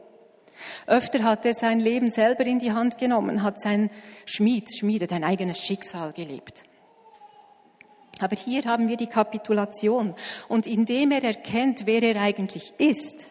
Öfter 0.86 1.22
hat 1.22 1.46
er 1.46 1.52
sein 1.52 1.78
Leben 1.78 2.10
selber 2.10 2.44
in 2.46 2.58
die 2.58 2.72
Hand 2.72 2.98
genommen, 2.98 3.42
hat 3.42 3.60
sein 3.60 3.90
Schmied, 4.24 4.68
schmiedet 4.76 5.12
ein 5.12 5.24
eigenes 5.24 5.58
Schicksal 5.58 6.12
gelebt. 6.12 6.64
Aber 8.18 8.34
hier 8.34 8.64
haben 8.64 8.88
wir 8.88 8.96
die 8.96 9.06
Kapitulation. 9.06 10.14
Und 10.48 10.66
indem 10.66 11.12
er 11.12 11.22
erkennt, 11.22 11.86
wer 11.86 12.02
er 12.02 12.20
eigentlich 12.20 12.72
ist, 12.78 13.26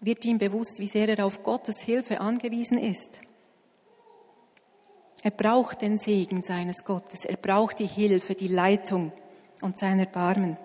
wird 0.00 0.24
ihm 0.24 0.38
bewusst, 0.38 0.78
wie 0.78 0.86
sehr 0.86 1.08
er 1.08 1.26
auf 1.26 1.42
Gottes 1.42 1.80
Hilfe 1.80 2.20
angewiesen 2.20 2.78
ist. 2.78 3.20
Er 5.24 5.30
braucht 5.30 5.80
den 5.80 5.96
Segen 5.96 6.42
seines 6.42 6.84
Gottes. 6.84 7.24
Er 7.24 7.38
braucht 7.38 7.78
die 7.78 7.86
Hilfe, 7.86 8.34
die 8.34 8.46
Leitung 8.46 9.10
und 9.62 9.78
sein 9.78 9.98
Erbarmen. 9.98 10.58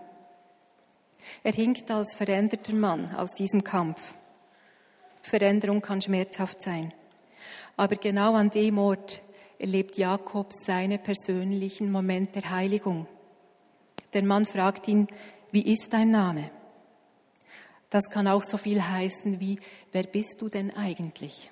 Er 1.43 1.54
hinkt 1.54 1.89
als 1.89 2.13
veränderter 2.13 2.74
Mann 2.74 3.15
aus 3.15 3.32
diesem 3.32 3.63
Kampf. 3.63 4.15
Veränderung 5.22 5.82
kann 5.82 6.02
schmerzhaft 6.02 6.62
sein. 6.62 6.93
Aber 7.78 7.95
genau 7.95 8.36
an 8.36 8.50
dem 8.50 8.78
Ort 8.80 9.22
erlebt 9.60 9.98
Jakob 9.98 10.52
seine 10.52 10.98
persönlichen 10.98 11.89
Momente 11.89 12.41
der 12.41 12.50
Heiligung. 12.50 13.08
Der 14.13 14.24
Mann 14.24 14.45
fragt 14.45 14.89
ihn, 14.89 15.08
wie 15.52 15.72
ist 15.72 15.93
dein 15.93 16.12
Name? 16.12 16.52
Das 17.89 18.10
kann 18.10 18.28
auch 18.28 18.43
so 18.43 18.58
viel 18.58 18.86
heißen 18.86 19.39
wie, 19.39 19.58
wer 19.93 20.04
bist 20.04 20.41
du 20.41 20.50
denn 20.50 20.76
eigentlich? 20.76 21.50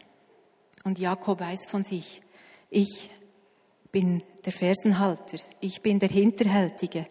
Und 0.84 1.00
Jakob 1.00 1.40
weiß 1.40 1.68
von 1.68 1.86
sich, 1.86 2.22
ich 2.70 3.10
bin 3.92 4.24
der 4.46 4.54
Fersenhalter, 4.54 5.38
ich 5.60 5.82
bin 5.82 6.00
der 6.00 6.10
Hinterhältige, 6.10 7.08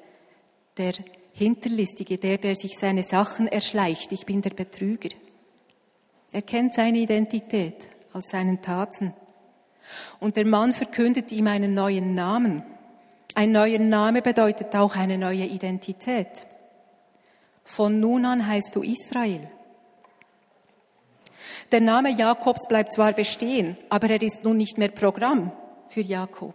der 0.76 0.94
Hinterlistige, 1.32 2.16
der, 2.16 2.38
der 2.38 2.54
sich 2.54 2.78
seine 2.78 3.02
Sachen 3.02 3.46
erschleicht. 3.46 4.12
Ich 4.12 4.24
bin 4.24 4.40
der 4.40 4.50
Betrüger. 4.50 5.10
Er 6.32 6.42
kennt 6.42 6.74
seine 6.74 6.98
Identität 6.98 7.88
aus 8.12 8.28
seinen 8.28 8.62
Taten. 8.62 9.12
Und 10.18 10.36
der 10.36 10.46
Mann 10.46 10.72
verkündet 10.72 11.30
ihm 11.32 11.46
einen 11.46 11.74
neuen 11.74 12.14
Namen. 12.14 12.62
Ein 13.34 13.52
neuer 13.52 13.78
Name 13.78 14.22
bedeutet 14.22 14.74
auch 14.74 14.96
eine 14.96 15.18
neue 15.18 15.44
Identität. 15.44 16.46
Von 17.64 18.00
nun 18.00 18.24
an 18.24 18.46
heißt 18.46 18.74
du 18.74 18.82
Israel. 18.82 19.46
Der 21.72 21.80
Name 21.80 22.10
Jakobs 22.10 22.68
bleibt 22.68 22.92
zwar 22.92 23.12
bestehen, 23.12 23.76
aber 23.88 24.08
er 24.10 24.22
ist 24.22 24.44
nun 24.44 24.56
nicht 24.56 24.78
mehr 24.78 24.88
Programm 24.88 25.50
für 25.88 26.00
Jakob. 26.00 26.54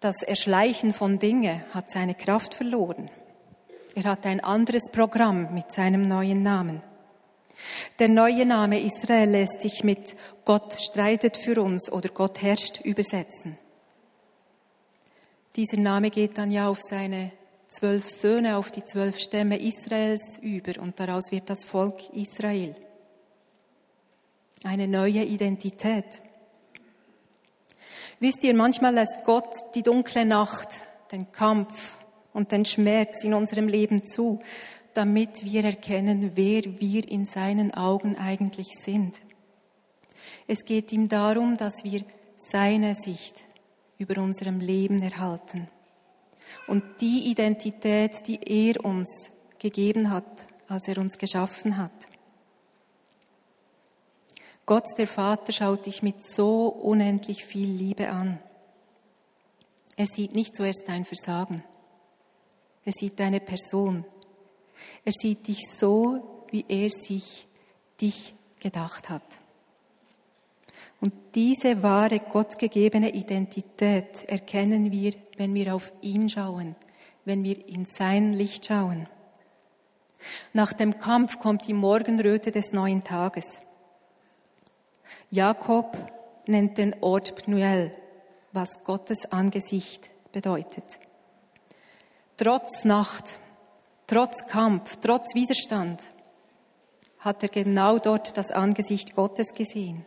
Das 0.00 0.22
Erschleichen 0.22 0.92
von 0.92 1.18
Dinge 1.18 1.64
hat 1.72 1.90
seine 1.90 2.14
Kraft 2.14 2.54
verloren. 2.54 3.10
Er 3.94 4.04
hat 4.04 4.24
ein 4.26 4.40
anderes 4.40 4.84
Programm 4.92 5.52
mit 5.52 5.72
seinem 5.72 6.06
neuen 6.08 6.42
Namen. 6.42 6.80
Der 7.98 8.08
neue 8.08 8.46
Name 8.46 8.80
Israel 8.80 9.30
lässt 9.30 9.60
sich 9.60 9.82
mit 9.82 10.16
Gott 10.44 10.74
streitet 10.74 11.36
für 11.36 11.60
uns 11.60 11.90
oder 11.90 12.08
Gott 12.08 12.40
herrscht 12.40 12.80
übersetzen. 12.84 13.58
Dieser 15.56 15.78
Name 15.78 16.10
geht 16.10 16.38
dann 16.38 16.52
ja 16.52 16.68
auf 16.68 16.78
seine 16.80 17.32
zwölf 17.68 18.10
Söhne, 18.10 18.56
auf 18.56 18.70
die 18.70 18.84
zwölf 18.84 19.18
Stämme 19.18 19.58
Israels 19.60 20.38
über 20.40 20.80
und 20.80 20.98
daraus 20.98 21.30
wird 21.30 21.50
das 21.50 21.64
Volk 21.64 22.08
Israel. 22.12 22.74
Eine 24.64 24.88
neue 24.88 25.22
Identität. 25.22 26.20
Wisst 28.20 28.42
ihr, 28.42 28.54
manchmal 28.54 28.94
lässt 28.94 29.24
Gott 29.24 29.54
die 29.74 29.82
dunkle 29.82 30.24
Nacht, 30.24 30.68
den 31.12 31.30
Kampf 31.30 31.98
und 32.32 32.50
den 32.50 32.64
Schmerz 32.64 33.22
in 33.22 33.34
unserem 33.34 33.68
Leben 33.68 34.04
zu, 34.04 34.40
damit 34.94 35.44
wir 35.44 35.64
erkennen, 35.64 36.32
wer 36.34 36.62
wir 36.80 37.08
in 37.08 37.24
seinen 37.24 37.72
Augen 37.72 38.16
eigentlich 38.16 38.76
sind. 38.76 39.14
Es 40.48 40.64
geht 40.64 40.92
ihm 40.92 41.08
darum, 41.08 41.56
dass 41.56 41.84
wir 41.84 42.04
seine 42.36 42.96
Sicht 42.96 43.36
über 43.98 44.20
unserem 44.20 44.58
Leben 44.58 45.00
erhalten 45.02 45.68
und 46.66 46.82
die 47.00 47.30
Identität, 47.30 48.26
die 48.26 48.40
er 48.42 48.84
uns 48.84 49.30
gegeben 49.58 50.10
hat, 50.10 50.24
als 50.68 50.88
er 50.88 50.98
uns 50.98 51.18
geschaffen 51.18 51.76
hat. 51.76 51.92
Gott, 54.66 54.84
der 54.98 55.06
Vater, 55.06 55.52
schaut 55.52 55.86
dich 55.86 56.02
mit 56.02 56.26
so 56.26 56.68
unendlich 56.68 57.44
viel 57.44 57.68
Liebe 57.68 58.10
an. 58.10 58.38
Er 59.96 60.06
sieht 60.06 60.34
nicht 60.34 60.54
zuerst 60.54 60.84
dein 60.86 61.04
Versagen. 61.04 61.64
Er 62.84 62.92
sieht 62.92 63.18
deine 63.18 63.40
Person. 63.40 64.04
Er 65.04 65.12
sieht 65.12 65.48
dich 65.48 65.62
so, 65.70 66.44
wie 66.50 66.64
er 66.68 66.90
sich 66.90 67.46
dich 68.00 68.34
gedacht 68.60 69.08
hat. 69.08 69.22
Und 71.00 71.12
diese 71.34 71.82
wahre 71.82 72.18
gottgegebene 72.18 73.10
Identität 73.10 74.24
erkennen 74.24 74.90
wir, 74.90 75.12
wenn 75.36 75.54
wir 75.54 75.74
auf 75.74 75.92
ihn 76.00 76.28
schauen, 76.28 76.74
wenn 77.24 77.44
wir 77.44 77.68
in 77.68 77.86
sein 77.86 78.32
Licht 78.32 78.66
schauen. 78.66 79.08
Nach 80.52 80.72
dem 80.72 80.98
Kampf 80.98 81.38
kommt 81.38 81.68
die 81.68 81.74
Morgenröte 81.74 82.50
des 82.50 82.72
neuen 82.72 83.04
Tages. 83.04 83.60
Jakob 85.30 85.96
nennt 86.46 86.78
den 86.78 86.96
Ort 87.02 87.36
Pnuel, 87.36 87.92
was 88.52 88.82
Gottes 88.82 89.30
Angesicht 89.30 90.10
bedeutet. 90.32 90.98
Trotz 92.36 92.84
Nacht, 92.84 93.38
trotz 94.06 94.46
Kampf, 94.46 94.96
trotz 95.00 95.34
Widerstand 95.34 96.02
hat 97.18 97.42
er 97.42 97.48
genau 97.48 97.98
dort 97.98 98.36
das 98.36 98.50
Angesicht 98.52 99.14
Gottes 99.14 99.52
gesehen. 99.52 100.06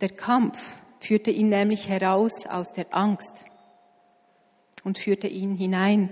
Der 0.00 0.10
Kampf 0.10 0.62
führte 1.00 1.30
ihn 1.30 1.48
nämlich 1.48 1.88
heraus 1.88 2.46
aus 2.46 2.72
der 2.72 2.94
Angst 2.94 3.44
und 4.84 4.98
führte 4.98 5.26
ihn 5.26 5.56
hinein 5.56 6.10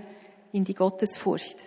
in 0.51 0.63
die 0.63 0.73
Gottesfurcht, 0.73 1.57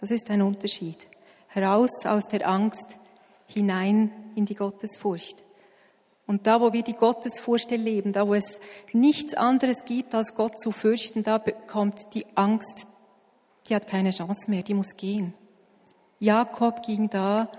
Das 0.00 0.10
ist 0.10 0.30
ein 0.30 0.42
Unterschied. 0.42 1.08
Heraus 1.48 2.04
aus 2.04 2.26
der 2.28 2.48
Angst, 2.48 2.98
hinein 3.46 4.10
in 4.34 4.46
die 4.46 4.54
Gottesfurcht. 4.54 5.42
Und 6.26 6.46
da, 6.46 6.60
wo 6.60 6.72
wir 6.72 6.82
die 6.82 6.94
Gottesfurcht 6.94 7.70
erleben, 7.70 8.12
da, 8.12 8.26
wo 8.26 8.34
es 8.34 8.58
nichts 8.92 9.34
anderes 9.34 9.84
gibt, 9.84 10.14
als 10.14 10.34
Gott 10.34 10.58
zu 10.58 10.72
fürchten, 10.72 11.22
da 11.22 11.38
bekommt 11.38 12.14
die 12.14 12.26
Angst, 12.34 12.86
die 13.68 13.74
hat 13.74 13.86
keine 13.86 14.10
Chance 14.10 14.50
mehr, 14.50 14.62
die 14.62 14.74
muss 14.74 14.96
gehen. 14.96 15.34
Jakob 16.18 16.82
ging 16.82 17.10
da 17.10 17.50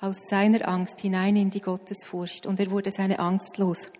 aus 0.00 0.28
seiner 0.28 0.66
Angst 0.66 1.00
hinein 1.00 1.36
in 1.36 1.50
die 1.50 1.60
Gottesfurcht 1.60 2.46
und 2.46 2.58
er 2.58 2.70
wurde 2.70 2.90
seine 2.90 3.18
Angst 3.18 3.58
los. 3.58 3.90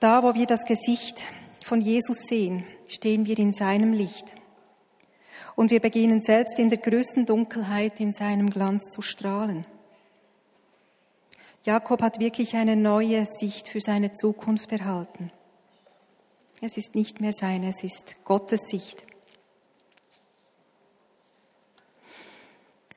Da, 0.00 0.22
wo 0.22 0.34
wir 0.34 0.46
das 0.46 0.64
Gesicht 0.64 1.20
von 1.64 1.80
Jesus 1.80 2.16
sehen, 2.28 2.66
stehen 2.86 3.26
wir 3.26 3.38
in 3.38 3.52
seinem 3.52 3.92
Licht. 3.92 4.26
Und 5.54 5.70
wir 5.70 5.80
beginnen 5.80 6.20
selbst 6.20 6.58
in 6.58 6.68
der 6.68 6.78
größten 6.78 7.24
Dunkelheit 7.24 7.98
in 7.98 8.12
seinem 8.12 8.50
Glanz 8.50 8.90
zu 8.90 9.00
strahlen. 9.00 9.64
Jakob 11.64 12.02
hat 12.02 12.20
wirklich 12.20 12.54
eine 12.56 12.76
neue 12.76 13.26
Sicht 13.26 13.68
für 13.68 13.80
seine 13.80 14.12
Zukunft 14.12 14.70
erhalten. 14.70 15.32
Es 16.62 16.78
ist 16.78 16.94
nicht 16.94 17.20
mehr 17.20 17.32
seine, 17.32 17.68
es 17.68 17.84
ist 17.84 18.24
Gottes 18.24 18.68
Sicht. 18.68 19.02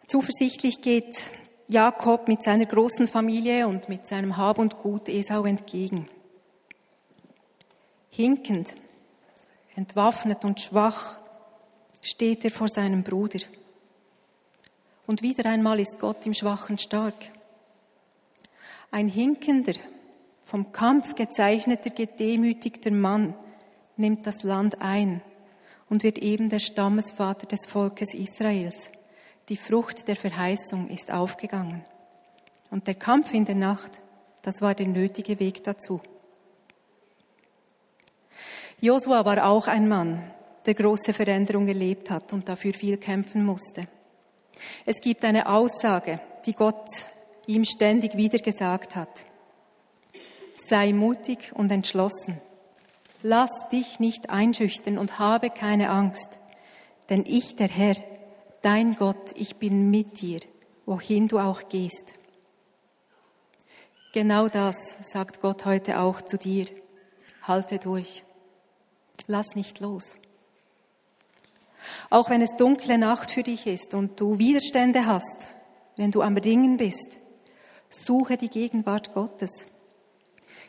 Zuversichtlich 0.07 0.81
geht 0.81 1.23
Jakob 1.67 2.29
mit 2.29 2.41
seiner 2.41 2.65
großen 2.65 3.07
Familie 3.07 3.67
und 3.67 3.89
mit 3.89 4.07
seinem 4.07 4.37
Hab 4.37 4.59
und 4.59 4.77
Gut 4.77 5.09
Esau 5.09 5.45
entgegen. 5.45 6.07
Hinkend, 8.09 8.73
entwaffnet 9.75 10.45
und 10.45 10.61
schwach 10.61 11.17
steht 12.01 12.45
er 12.45 12.51
vor 12.51 12.69
seinem 12.69 13.03
Bruder. 13.03 13.39
Und 15.05 15.21
wieder 15.21 15.45
einmal 15.49 15.79
ist 15.81 15.99
Gott 15.99 16.25
im 16.25 16.33
Schwachen 16.33 16.77
stark. 16.77 17.31
Ein 18.89 19.09
hinkender, 19.09 19.73
vom 20.45 20.71
Kampf 20.71 21.13
gezeichneter, 21.13 21.89
gedemütigter 21.89 22.91
Mann 22.91 23.35
nimmt 23.99 24.25
das 24.25 24.43
Land 24.43 24.81
ein 24.81 25.21
und 25.89 26.03
wird 26.03 26.17
eben 26.17 26.49
der 26.49 26.59
Stammesvater 26.59 27.47
des 27.47 27.65
Volkes 27.67 28.13
Israels. 28.13 28.91
Die 29.49 29.57
Frucht 29.57 30.07
der 30.07 30.15
Verheißung 30.15 30.87
ist 30.89 31.11
aufgegangen. 31.11 31.83
Und 32.69 32.87
der 32.87 32.95
Kampf 32.95 33.33
in 33.33 33.45
der 33.45 33.55
Nacht, 33.55 33.91
das 34.43 34.61
war 34.61 34.75
der 34.75 34.87
nötige 34.87 35.39
Weg 35.39 35.63
dazu. 35.63 36.01
Josua 38.79 39.25
war 39.25 39.45
auch 39.45 39.67
ein 39.67 39.87
Mann, 39.87 40.23
der 40.65 40.73
große 40.75 41.13
Veränderung 41.13 41.67
erlebt 41.67 42.09
hat 42.11 42.31
und 42.31 42.47
dafür 42.47 42.73
viel 42.73 42.97
kämpfen 42.97 43.43
musste. 43.43 43.87
Es 44.85 45.01
gibt 45.01 45.25
eine 45.25 45.49
Aussage, 45.49 46.21
die 46.45 46.53
Gott 46.53 46.87
ihm 47.47 47.65
ständig 47.65 48.15
wieder 48.15 48.39
gesagt 48.39 48.95
hat. 48.95 49.25
Sei 50.55 50.93
mutig 50.93 51.51
und 51.55 51.71
entschlossen. 51.71 52.39
Lass 53.21 53.51
dich 53.69 53.99
nicht 53.99 54.29
einschüchtern 54.29 54.97
und 54.97 55.19
habe 55.19 55.49
keine 55.49 55.89
Angst, 55.89 56.29
denn 57.09 57.25
ich, 57.27 57.57
der 57.57 57.67
Herr, 57.67 57.95
dein 58.61 58.93
Gott, 58.93 59.33
ich 59.35 59.57
bin 59.57 59.91
mit 59.91 60.21
dir, 60.21 60.39
wohin 60.85 61.27
du 61.27 61.39
auch 61.39 61.67
gehst. 61.67 62.05
Genau 64.13 64.47
das 64.47 64.95
sagt 65.01 65.41
Gott 65.41 65.65
heute 65.65 65.99
auch 65.99 66.21
zu 66.21 66.37
dir. 66.37 66.65
Halte 67.43 67.77
durch. 67.77 68.23
Lass 69.27 69.53
nicht 69.53 69.81
los. 69.81 70.13
Auch 72.09 72.29
wenn 72.29 72.41
es 72.41 72.55
dunkle 72.55 72.97
Nacht 72.97 73.31
für 73.31 73.43
dich 73.43 73.67
ist 73.67 73.93
und 73.93 74.19
du 74.19 74.39
Widerstände 74.39 75.05
hast, 75.05 75.47
wenn 75.97 76.11
du 76.11 76.21
am 76.21 76.37
Ringen 76.37 76.77
bist, 76.77 77.17
suche 77.89 78.37
die 78.37 78.49
Gegenwart 78.49 79.13
Gottes. 79.13 79.65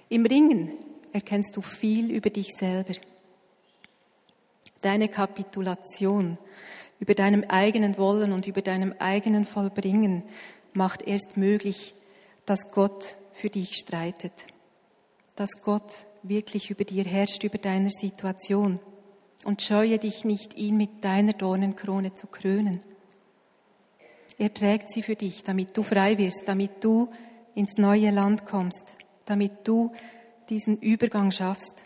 Im 0.08 0.26
Ringen 0.26 0.72
erkennst 1.12 1.56
du 1.56 1.60
viel 1.60 2.10
über 2.10 2.30
dich 2.30 2.48
selber. 2.56 2.92
Deine 4.82 5.08
Kapitulation 5.08 6.38
über 6.98 7.14
deinem 7.14 7.44
eigenen 7.44 7.98
Wollen 7.98 8.32
und 8.32 8.46
über 8.46 8.62
deinem 8.62 8.94
eigenen 8.98 9.46
Vollbringen 9.46 10.24
macht 10.74 11.02
erst 11.02 11.36
möglich, 11.36 11.94
dass 12.46 12.70
Gott 12.70 13.16
für 13.32 13.48
dich 13.48 13.76
streitet, 13.76 14.32
dass 15.34 15.50
Gott 15.62 16.06
wirklich 16.22 16.70
über 16.70 16.84
dir 16.84 17.04
herrscht, 17.04 17.42
über 17.44 17.58
deiner 17.58 17.90
Situation. 17.90 18.78
Und 19.44 19.62
scheue 19.62 19.98
dich 19.98 20.24
nicht, 20.26 20.54
ihn 20.58 20.76
mit 20.76 21.02
deiner 21.02 21.32
Dornenkrone 21.32 22.12
zu 22.12 22.26
krönen. 22.26 22.80
Er 24.36 24.52
trägt 24.52 24.92
sie 24.92 25.02
für 25.02 25.16
dich, 25.16 25.44
damit 25.44 25.76
du 25.76 25.82
frei 25.82 26.18
wirst, 26.18 26.42
damit 26.46 26.84
du 26.84 27.08
ins 27.54 27.78
neue 27.78 28.10
Land 28.10 28.44
kommst, 28.44 28.84
damit 29.24 29.66
du 29.66 29.92
diesen 30.50 30.76
Übergang 30.78 31.30
schaffst. 31.30 31.84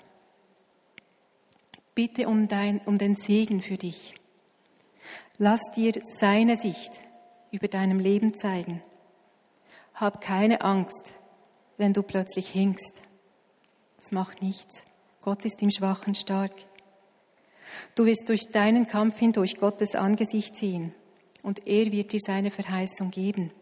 Bitte 1.94 2.26
um, 2.26 2.48
dein, 2.48 2.80
um 2.86 2.98
den 2.98 3.14
Segen 3.14 3.62
für 3.62 3.76
dich. 3.76 4.14
Lass 5.38 5.70
dir 5.74 5.92
seine 6.04 6.56
Sicht 6.56 6.92
über 7.52 7.68
deinem 7.68 8.00
Leben 8.00 8.34
zeigen. 8.34 8.82
Hab 9.94 10.20
keine 10.20 10.62
Angst, 10.62 11.14
wenn 11.76 11.92
du 11.92 12.02
plötzlich 12.02 12.48
hinkst. 12.48 13.02
Das 13.98 14.10
macht 14.10 14.42
nichts. 14.42 14.84
Gott 15.22 15.44
ist 15.44 15.62
im 15.62 15.70
Schwachen 15.70 16.14
stark. 16.14 16.52
Du 17.94 18.04
wirst 18.06 18.28
durch 18.28 18.50
deinen 18.50 18.88
Kampf 18.88 19.18
hindurch 19.18 19.56
Gottes 19.58 19.94
Angesicht 19.94 20.56
sehen 20.56 20.94
und 21.42 21.66
er 21.66 21.92
wird 21.92 22.12
dir 22.12 22.20
seine 22.20 22.50
Verheißung 22.50 23.10
geben. 23.10 23.52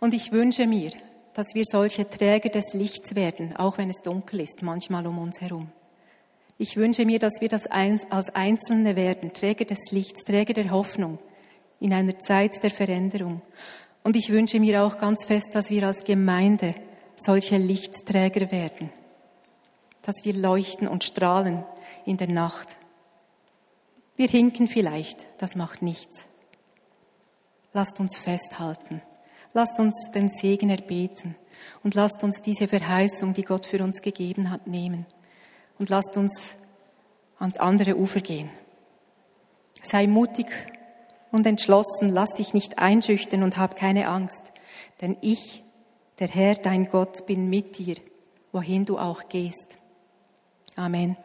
Und 0.00 0.14
ich 0.14 0.32
wünsche 0.32 0.66
mir, 0.66 0.92
dass 1.38 1.54
wir 1.54 1.62
solche 1.70 2.10
Träger 2.10 2.48
des 2.48 2.74
Lichts 2.74 3.14
werden, 3.14 3.54
auch 3.54 3.78
wenn 3.78 3.90
es 3.90 4.02
dunkel 4.02 4.40
ist, 4.40 4.60
manchmal 4.62 5.06
um 5.06 5.18
uns 5.20 5.40
herum. 5.40 5.70
Ich 6.58 6.76
wünsche 6.76 7.06
mir, 7.06 7.20
dass 7.20 7.40
wir 7.40 7.48
das 7.48 7.68
als 7.68 8.34
Einzelne 8.34 8.96
werden, 8.96 9.32
Träger 9.32 9.64
des 9.64 9.92
Lichts, 9.92 10.24
Träger 10.24 10.54
der 10.54 10.72
Hoffnung 10.72 11.20
in 11.78 11.92
einer 11.92 12.18
Zeit 12.18 12.60
der 12.64 12.72
Veränderung. 12.72 13.40
Und 14.02 14.16
ich 14.16 14.30
wünsche 14.30 14.58
mir 14.58 14.82
auch 14.82 14.98
ganz 14.98 15.26
fest, 15.26 15.50
dass 15.54 15.70
wir 15.70 15.86
als 15.86 16.02
Gemeinde 16.02 16.74
solche 17.14 17.56
Lichtträger 17.56 18.50
werden, 18.50 18.90
dass 20.02 20.16
wir 20.24 20.34
leuchten 20.34 20.88
und 20.88 21.04
strahlen 21.04 21.64
in 22.04 22.16
der 22.16 22.30
Nacht. 22.30 22.76
Wir 24.16 24.26
hinken 24.26 24.66
vielleicht, 24.66 25.28
das 25.38 25.54
macht 25.54 25.82
nichts. 25.82 26.26
Lasst 27.72 28.00
uns 28.00 28.18
festhalten 28.18 29.02
Lasst 29.54 29.80
uns 29.80 30.10
den 30.14 30.30
Segen 30.30 30.70
erbeten 30.70 31.34
und 31.82 31.94
lasst 31.94 32.22
uns 32.22 32.42
diese 32.42 32.68
Verheißung, 32.68 33.34
die 33.34 33.44
Gott 33.44 33.66
für 33.66 33.82
uns 33.82 34.02
gegeben 34.02 34.50
hat, 34.50 34.66
nehmen 34.66 35.06
und 35.78 35.88
lasst 35.88 36.16
uns 36.16 36.56
ans 37.38 37.56
andere 37.56 37.96
Ufer 37.96 38.20
gehen. 38.20 38.50
Sei 39.82 40.06
mutig 40.06 40.46
und 41.30 41.46
entschlossen, 41.46 42.10
lass 42.10 42.30
dich 42.34 42.52
nicht 42.52 42.78
einschüchtern 42.78 43.42
und 43.42 43.56
hab 43.56 43.76
keine 43.76 44.08
Angst, 44.08 44.42
denn 45.00 45.16
ich, 45.20 45.64
der 46.18 46.28
Herr, 46.28 46.54
dein 46.54 46.90
Gott, 46.90 47.26
bin 47.26 47.48
mit 47.48 47.78
dir, 47.78 47.96
wohin 48.52 48.84
du 48.84 48.98
auch 48.98 49.28
gehst. 49.28 49.78
Amen. 50.76 51.16